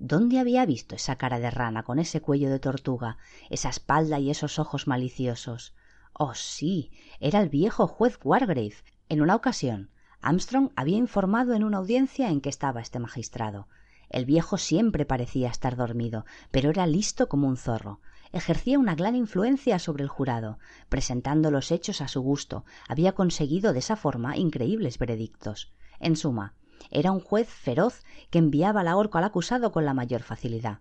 ¿Dónde 0.02 0.38
había 0.38 0.64
visto 0.64 0.94
esa 0.94 1.16
cara 1.16 1.38
de 1.38 1.50
rana 1.50 1.82
con 1.82 1.98
ese 1.98 2.22
cuello 2.22 2.48
de 2.48 2.58
tortuga, 2.58 3.18
esa 3.50 3.68
espalda 3.68 4.18
y 4.18 4.30
esos 4.30 4.58
ojos 4.58 4.86
maliciosos? 4.86 5.74
Oh, 6.14 6.34
sí, 6.34 6.90
era 7.20 7.42
el 7.42 7.50
viejo 7.50 7.86
juez 7.86 8.18
Wargrave. 8.24 8.76
En 9.10 9.20
una 9.20 9.34
ocasión, 9.34 9.90
Armstrong 10.22 10.70
había 10.74 10.96
informado 10.96 11.52
en 11.52 11.64
una 11.64 11.76
audiencia 11.76 12.30
en 12.30 12.40
que 12.40 12.48
estaba 12.48 12.80
este 12.80 12.98
magistrado. 12.98 13.68
El 14.08 14.24
viejo 14.24 14.56
siempre 14.56 15.04
parecía 15.04 15.50
estar 15.50 15.76
dormido, 15.76 16.24
pero 16.50 16.70
era 16.70 16.86
listo 16.86 17.28
como 17.28 17.46
un 17.46 17.58
zorro. 17.58 18.00
ejercía 18.32 18.78
una 18.78 18.94
gran 18.94 19.14
influencia 19.14 19.78
sobre 19.78 20.02
el 20.02 20.08
jurado, 20.08 20.58
presentando 20.88 21.50
los 21.50 21.70
hechos 21.70 22.00
a 22.00 22.08
su 22.08 22.22
gusto, 22.22 22.64
había 22.88 23.12
conseguido 23.12 23.74
de 23.74 23.80
esa 23.80 23.96
forma 23.96 24.38
increíbles 24.38 24.96
veredictos. 24.96 25.74
En 25.98 26.16
suma, 26.16 26.54
era 26.90 27.12
un 27.12 27.21
juez 27.21 27.49
feroz 27.49 28.03
que 28.31 28.38
enviaba 28.38 28.83
la 28.83 28.97
horca 28.97 29.19
al 29.19 29.25
acusado 29.25 29.73
con 29.73 29.85
la 29.85 29.95
mayor 29.95 30.23
facilidad. 30.23 30.81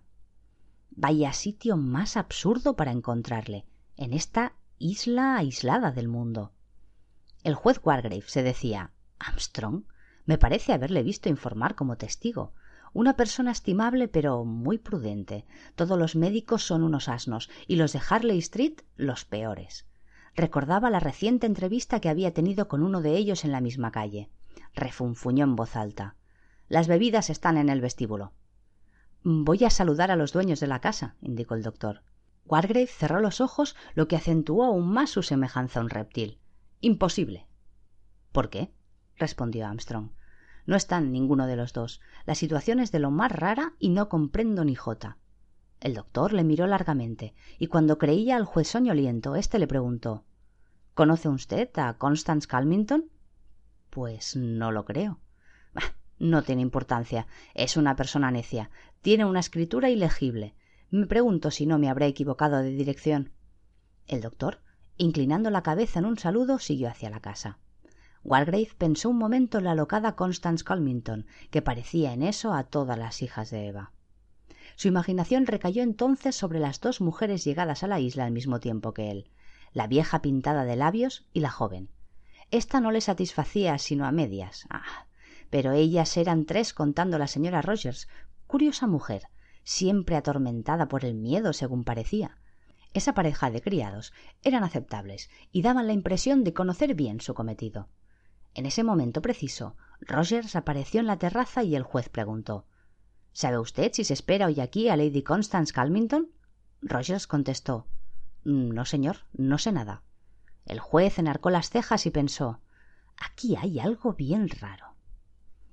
Vaya 0.90 1.32
sitio 1.32 1.76
más 1.76 2.16
absurdo 2.16 2.76
para 2.76 2.92
encontrarle, 2.92 3.64
en 3.96 4.12
esta 4.12 4.54
isla 4.78 5.36
aislada 5.36 5.92
del 5.92 6.08
mundo. 6.08 6.52
El 7.42 7.54
juez 7.54 7.80
Wargrave 7.82 8.24
se 8.26 8.42
decía 8.42 8.92
Armstrong. 9.18 9.84
Me 10.26 10.36
parece 10.36 10.72
haberle 10.72 11.02
visto 11.02 11.28
informar 11.28 11.74
como 11.74 11.96
testigo. 11.96 12.52
Una 12.92 13.16
persona 13.16 13.52
estimable 13.52 14.08
pero 14.08 14.44
muy 14.44 14.78
prudente. 14.78 15.46
Todos 15.76 15.98
los 15.98 16.16
médicos 16.16 16.64
son 16.64 16.82
unos 16.82 17.08
asnos 17.08 17.48
y 17.66 17.76
los 17.76 17.92
de 17.92 18.00
Harley 18.08 18.38
Street 18.38 18.80
los 18.96 19.24
peores. 19.24 19.86
Recordaba 20.34 20.90
la 20.90 21.00
reciente 21.00 21.46
entrevista 21.46 22.00
que 22.00 22.08
había 22.08 22.34
tenido 22.34 22.68
con 22.68 22.82
uno 22.82 23.00
de 23.00 23.16
ellos 23.16 23.44
en 23.44 23.52
la 23.52 23.60
misma 23.60 23.90
calle. 23.90 24.28
Refunfuñó 24.74 25.44
en 25.44 25.56
voz 25.56 25.76
alta. 25.76 26.16
Las 26.68 26.88
bebidas 26.88 27.30
están 27.30 27.56
en 27.56 27.68
el 27.68 27.80
vestíbulo. 27.80 28.32
Voy 29.22 29.64
a 29.64 29.70
saludar 29.70 30.10
a 30.10 30.16
los 30.16 30.32
dueños 30.32 30.60
de 30.60 30.66
la 30.66 30.80
casa, 30.80 31.16
indicó 31.20 31.54
el 31.54 31.62
doctor. 31.62 32.02
Wargrave 32.46 32.86
cerró 32.86 33.20
los 33.20 33.40
ojos, 33.40 33.76
lo 33.94 34.08
que 34.08 34.16
acentuó 34.16 34.64
aún 34.64 34.88
más 34.90 35.10
su 35.10 35.22
semejanza 35.22 35.80
a 35.80 35.82
un 35.82 35.90
reptil. 35.90 36.38
Imposible. 36.80 37.46
¿Por 38.32 38.50
qué? 38.50 38.72
respondió 39.16 39.66
Armstrong. 39.66 40.10
No 40.66 40.76
están 40.76 41.12
ninguno 41.12 41.46
de 41.46 41.56
los 41.56 41.72
dos. 41.72 42.00
La 42.26 42.34
situación 42.34 42.80
es 42.80 42.92
de 42.92 42.98
lo 42.98 43.10
más 43.10 43.32
rara 43.32 43.74
y 43.78 43.90
no 43.90 44.08
comprendo 44.08 44.64
ni 44.64 44.74
jota. 44.74 45.18
El 45.80 45.94
doctor 45.94 46.32
le 46.32 46.44
miró 46.44 46.66
largamente, 46.66 47.34
y 47.58 47.66
cuando 47.68 47.98
creía 47.98 48.36
al 48.36 48.44
juez 48.44 48.68
soñoliento, 48.68 49.34
éste 49.34 49.58
le 49.58 49.66
preguntó 49.66 50.24
¿Conoce 50.94 51.28
usted 51.28 51.70
a 51.78 51.96
Constance? 51.98 52.46
Pues 53.90 54.36
no 54.36 54.70
lo 54.70 54.84
creo. 54.84 55.18
no 56.18 56.42
tiene 56.42 56.62
importancia. 56.62 57.26
Es 57.54 57.76
una 57.76 57.96
persona 57.96 58.30
necia. 58.30 58.70
Tiene 59.02 59.24
una 59.24 59.40
escritura 59.40 59.90
ilegible. 59.90 60.54
Me 60.90 61.06
pregunto 61.06 61.50
si 61.50 61.66
no 61.66 61.78
me 61.78 61.88
habré 61.88 62.06
equivocado 62.06 62.58
de 62.58 62.70
dirección. 62.70 63.32
El 64.06 64.20
doctor, 64.20 64.60
inclinando 64.96 65.50
la 65.50 65.62
cabeza 65.62 65.98
en 65.98 66.04
un 66.04 66.18
saludo, 66.18 66.58
siguió 66.58 66.88
hacia 66.88 67.10
la 67.10 67.20
casa. 67.20 67.58
Walgrave 68.22 68.70
pensó 68.76 69.08
un 69.08 69.18
momento 69.18 69.58
en 69.58 69.64
la 69.64 69.74
locada 69.74 70.14
Constance 70.14 70.64
Colmington, 70.64 71.26
que 71.50 71.62
parecía 71.62 72.12
en 72.12 72.22
eso 72.22 72.52
a 72.52 72.64
todas 72.64 72.98
las 72.98 73.22
hijas 73.22 73.50
de 73.50 73.68
Eva. 73.68 73.92
Su 74.76 74.88
imaginación 74.88 75.46
recayó 75.46 75.82
entonces 75.82 76.36
sobre 76.36 76.60
las 76.60 76.80
dos 76.80 77.00
mujeres 77.00 77.44
llegadas 77.44 77.82
a 77.82 77.86
la 77.86 78.00
isla 78.00 78.24
al 78.24 78.32
mismo 78.32 78.60
tiempo 78.60 78.92
que 78.92 79.10
él, 79.10 79.30
la 79.72 79.86
vieja 79.86 80.22
pintada 80.22 80.64
de 80.64 80.76
labios 80.76 81.26
y 81.32 81.40
la 81.40 81.50
joven. 81.50 81.88
Esta 82.50 82.80
no 82.80 82.90
le 82.90 83.00
satisfacía 83.00 83.78
sino 83.78 84.06
a 84.06 84.12
medias. 84.12 84.66
Ah, 84.70 85.06
pero 85.50 85.72
ellas 85.72 86.16
eran 86.16 86.46
tres 86.46 86.72
contando 86.72 87.18
la 87.18 87.26
señora 87.26 87.62
Rogers, 87.62 88.08
curiosa 88.46 88.86
mujer, 88.86 89.24
siempre 89.62 90.16
atormentada 90.16 90.88
por 90.88 91.04
el 91.04 91.14
miedo 91.14 91.52
según 91.52 91.84
parecía. 91.84 92.38
Esa 92.92 93.14
pareja 93.14 93.50
de 93.50 93.62
criados 93.62 94.12
eran 94.42 94.64
aceptables 94.64 95.30
y 95.52 95.62
daban 95.62 95.86
la 95.86 95.92
impresión 95.92 96.42
de 96.42 96.52
conocer 96.52 96.94
bien 96.94 97.20
su 97.20 97.34
cometido. 97.34 97.88
En 98.54 98.66
ese 98.66 98.82
momento 98.82 99.22
preciso, 99.22 99.76
Rogers 100.00 100.56
apareció 100.56 100.98
en 100.98 101.06
la 101.06 101.18
terraza 101.18 101.62
y 101.62 101.76
el 101.76 101.84
juez 101.84 102.08
preguntó 102.08 102.66
¿Sabe 103.32 103.58
usted 103.58 103.92
si 103.92 104.02
se 104.02 104.14
espera 104.14 104.46
hoy 104.46 104.58
aquí 104.60 104.88
a 104.88 104.96
Lady 104.96 105.22
Constance 105.22 105.72
Calmington? 105.72 106.30
Rogers 106.82 107.28
contestó 107.28 107.86
No, 108.42 108.84
señor, 108.84 109.18
no 109.32 109.58
sé 109.58 109.70
nada. 109.70 110.02
El 110.70 110.78
juez 110.78 111.18
enarcó 111.18 111.50
las 111.50 111.68
cejas 111.68 112.06
y 112.06 112.10
pensó 112.10 112.60
Aquí 113.20 113.56
hay 113.56 113.80
algo 113.80 114.12
bien 114.12 114.48
raro. 114.48 114.94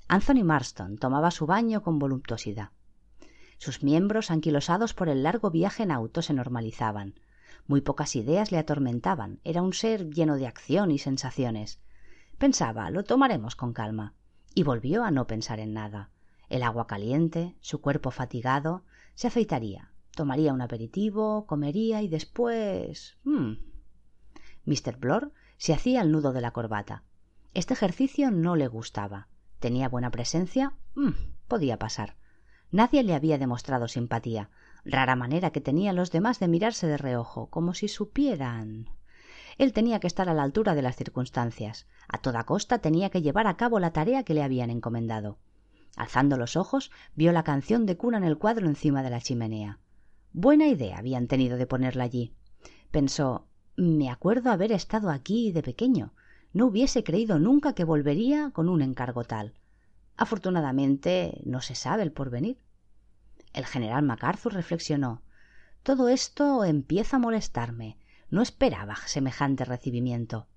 Anthony 0.08 0.44
Marston 0.44 0.98
tomaba 0.98 1.30
su 1.30 1.46
baño 1.46 1.84
con 1.84 2.00
voluptuosidad. 2.00 2.72
Sus 3.60 3.84
miembros, 3.84 4.32
anquilosados 4.32 4.96
por 4.96 5.08
el 5.08 5.22
largo 5.22 5.52
viaje 5.52 5.84
en 5.84 5.92
auto, 5.92 6.24
se 6.24 6.34
normalizaban. 6.34 7.14
Muy 7.68 7.82
pocas 7.82 8.16
ideas 8.16 8.52
le 8.52 8.58
atormentaban. 8.58 9.40
Era 9.44 9.62
un 9.62 9.74
ser 9.74 10.10
lleno 10.10 10.36
de 10.36 10.48
acción 10.48 10.90
y 10.90 10.98
sensaciones. 10.98 11.80
Pensaba, 12.40 12.90
lo 12.90 13.04
tomaremos 13.04 13.56
con 13.56 13.74
calma. 13.74 14.16
Y 14.56 14.64
volvió 14.64 15.04
a 15.04 15.12
no 15.12 15.28
pensar 15.28 15.60
en 15.60 15.74
nada. 15.74 16.10
El 16.50 16.64
agua 16.64 16.88
caliente, 16.88 17.56
su 17.62 17.82
cuerpo 17.82 18.10
fatigado, 18.10 18.84
se 19.14 19.28
afeitaría, 19.28 19.92
tomaría 20.16 20.54
un 20.54 20.62
aperitivo, 20.62 21.46
comería 21.46 22.02
y 22.02 22.08
después. 22.08 23.20
Hmm. 23.24 23.58
Mr. 24.68 24.98
Blor 24.98 25.32
se 25.58 25.74
hacía 25.74 26.02
el 26.02 26.12
nudo 26.12 26.34
de 26.34 26.42
la 26.42 26.52
corbata. 26.52 27.04
Este 27.54 27.74
ejercicio 27.74 28.30
no 28.32 28.56
le 28.56 28.68
gustaba. 28.68 29.30
Tenía 29.60 29.88
buena 29.88 30.12
presencia. 30.12 30.74
Hmm, 30.94 31.14
podía 31.48 31.80
pasar. 31.80 32.18
Nadie 32.70 33.02
le 33.02 33.16
había 33.16 33.38
demostrado 33.38 33.88
simpatía. 33.88 34.50
Rara 34.84 35.16
manera 35.16 35.52
que 35.52 35.62
tenían 35.62 35.96
los 35.96 36.12
demás 36.12 36.40
de 36.40 36.50
mirarse 36.50 36.86
de 36.86 36.98
reojo, 36.98 37.50
como 37.50 37.74
si 37.74 37.88
supieran. 37.88 38.90
Él 39.58 39.72
tenía 39.72 40.02
que 40.02 40.08
estar 40.08 40.28
a 40.28 40.34
la 40.34 40.44
altura 40.44 40.76
de 40.76 40.82
las 40.82 40.98
circunstancias. 40.98 41.88
A 42.10 42.18
toda 42.18 42.44
costa 42.44 42.80
tenía 42.80 43.10
que 43.10 43.22
llevar 43.22 43.48
a 43.48 43.56
cabo 43.56 43.80
la 43.80 43.94
tarea 43.94 44.24
que 44.24 44.34
le 44.34 44.44
habían 44.44 44.70
encomendado. 44.70 45.40
Alzando 45.96 46.38
los 46.38 46.58
ojos, 46.58 46.92
vio 47.16 47.32
la 47.32 47.44
canción 47.44 47.86
de 47.86 47.96
cuna 47.96 48.18
en 48.18 48.26
el 48.26 48.38
cuadro 48.38 48.68
encima 48.68 49.02
de 49.02 49.10
la 49.12 49.22
chimenea. 49.22 49.80
Buena 50.34 50.68
idea 50.68 50.98
habían 50.98 51.28
tenido 51.28 51.58
de 51.58 51.66
ponerla 51.66 52.04
allí. 52.04 52.36
Pensó 52.92 53.48
me 53.78 54.10
acuerdo 54.10 54.50
haber 54.50 54.72
estado 54.72 55.12
aquí 55.12 55.52
de 55.52 55.62
pequeño. 55.62 56.12
No 56.52 56.66
hubiese 56.66 57.04
creído 57.04 57.38
nunca 57.38 57.74
que 57.74 57.84
volvería 57.84 58.50
con 58.52 58.70
un 58.70 58.82
encargo 58.82 59.24
tal. 59.24 59.54
Afortunadamente 60.16 61.42
no 61.46 61.62
se 61.62 61.76
sabe 61.76 62.02
el 62.02 62.12
porvenir. 62.12 62.58
El 63.54 63.68
general 63.68 64.04
MacArthur 64.04 64.54
reflexionó. 64.54 65.22
Todo 65.84 66.10
esto 66.10 66.66
empieza 66.66 67.18
a 67.18 67.20
molestarme. 67.20 67.98
No 68.32 68.42
esperaba 68.42 68.96
semejante 69.06 69.64
recibimiento. 69.64 70.48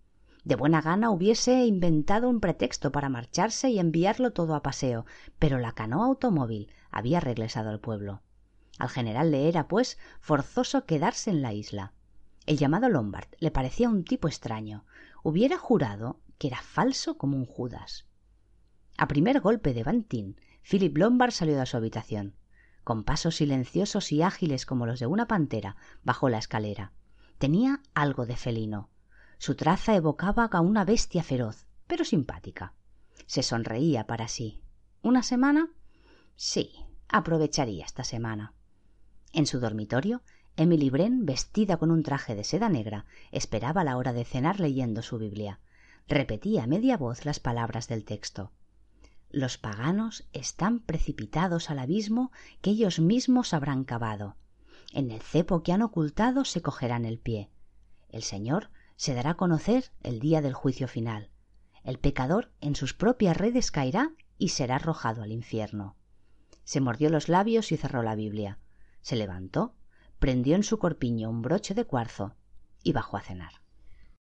De 0.42 0.56
buena 0.56 0.80
gana 0.80 1.10
hubiese 1.10 1.66
inventado 1.66 2.26
un 2.26 2.40
pretexto 2.40 2.90
para 2.90 3.10
marcharse 3.10 3.68
y 3.68 3.78
enviarlo 3.78 4.32
todo 4.32 4.54
a 4.54 4.62
paseo, 4.62 5.04
pero 5.38 5.58
la 5.58 5.72
canoa 5.72 6.06
automóvil 6.06 6.72
había 6.90 7.20
regresado 7.20 7.68
al 7.68 7.80
pueblo. 7.80 8.22
Al 8.78 8.88
general 8.88 9.30
le 9.30 9.46
era, 9.46 9.68
pues, 9.68 9.98
forzoso 10.20 10.86
quedarse 10.86 11.28
en 11.28 11.42
la 11.42 11.52
isla. 11.52 11.92
El 12.50 12.58
llamado 12.58 12.88
Lombard 12.88 13.28
le 13.38 13.52
parecía 13.52 13.88
un 13.88 14.02
tipo 14.02 14.26
extraño. 14.26 14.84
Hubiera 15.22 15.56
jurado 15.56 16.18
que 16.36 16.48
era 16.48 16.60
falso 16.60 17.16
como 17.16 17.36
un 17.36 17.46
Judas. 17.46 18.08
A 18.98 19.06
primer 19.06 19.38
golpe 19.38 19.72
de 19.72 19.84
Bantín, 19.84 20.40
Philip 20.68 20.98
Lombard 20.98 21.30
salió 21.30 21.56
de 21.56 21.64
su 21.64 21.76
habitación. 21.76 22.34
Con 22.82 23.04
pasos 23.04 23.36
silenciosos 23.36 24.10
y 24.10 24.22
ágiles 24.22 24.66
como 24.66 24.84
los 24.84 24.98
de 24.98 25.06
una 25.06 25.28
pantera, 25.28 25.76
bajó 26.02 26.28
la 26.28 26.38
escalera. 26.38 26.90
Tenía 27.38 27.82
algo 27.94 28.26
de 28.26 28.34
felino. 28.34 28.90
Su 29.38 29.54
traza 29.54 29.94
evocaba 29.94 30.46
a 30.46 30.60
una 30.60 30.84
bestia 30.84 31.22
feroz, 31.22 31.68
pero 31.86 32.04
simpática. 32.04 32.74
Se 33.26 33.44
sonreía 33.44 34.08
para 34.08 34.26
sí. 34.26 34.60
¿Una 35.02 35.22
semana? 35.22 35.70
Sí, 36.34 36.72
aprovecharía 37.08 37.84
esta 37.84 38.02
semana. 38.02 38.54
En 39.32 39.46
su 39.46 39.60
dormitorio, 39.60 40.22
Emily 40.60 40.90
vestida 40.90 41.76
con 41.76 41.90
un 41.90 42.02
traje 42.02 42.34
de 42.34 42.44
seda 42.44 42.68
negra, 42.68 43.06
esperaba 43.32 43.84
la 43.84 43.96
hora 43.96 44.12
de 44.12 44.24
cenar 44.24 44.60
leyendo 44.60 45.02
su 45.02 45.18
Biblia. 45.18 45.60
Repetía 46.06 46.64
a 46.64 46.66
media 46.66 46.96
voz 46.96 47.24
las 47.24 47.40
palabras 47.40 47.88
del 47.88 48.04
texto. 48.04 48.52
Los 49.30 49.58
paganos 49.58 50.28
están 50.32 50.80
precipitados 50.80 51.70
al 51.70 51.78
abismo 51.78 52.32
que 52.60 52.70
ellos 52.70 52.98
mismos 52.98 53.54
habrán 53.54 53.84
cavado 53.84 54.36
en 54.92 55.10
el 55.10 55.20
cepo 55.20 55.62
que 55.62 55.72
han 55.72 55.82
ocultado 55.82 56.44
se 56.44 56.62
cogerán 56.62 57.04
el 57.04 57.18
pie. 57.18 57.50
El 58.08 58.22
Señor 58.22 58.70
se 58.96 59.14
dará 59.14 59.30
a 59.30 59.36
conocer 59.36 59.92
el 60.02 60.20
día 60.20 60.42
del 60.42 60.54
juicio 60.54 60.88
final. 60.88 61.30
El 61.84 61.98
pecador 61.98 62.50
en 62.60 62.74
sus 62.74 62.92
propias 62.92 63.36
redes 63.36 63.70
caerá 63.70 64.12
y 64.36 64.48
será 64.48 64.76
arrojado 64.76 65.22
al 65.22 65.32
infierno. 65.32 65.96
Se 66.64 66.80
mordió 66.80 67.08
los 67.08 67.28
labios 67.28 67.72
y 67.72 67.76
cerró 67.76 68.02
la 68.02 68.14
Biblia. 68.14 68.58
Se 69.00 69.16
levantó, 69.16 69.74
prendió 70.20 70.54
en 70.54 70.62
su 70.62 70.78
corpiño 70.78 71.30
un 71.30 71.40
broche 71.40 71.74
de 71.74 71.86
cuarzo 71.86 72.36
y 72.82 72.92
bajó 72.92 73.16
a 73.16 73.22
cenar. 73.22 73.59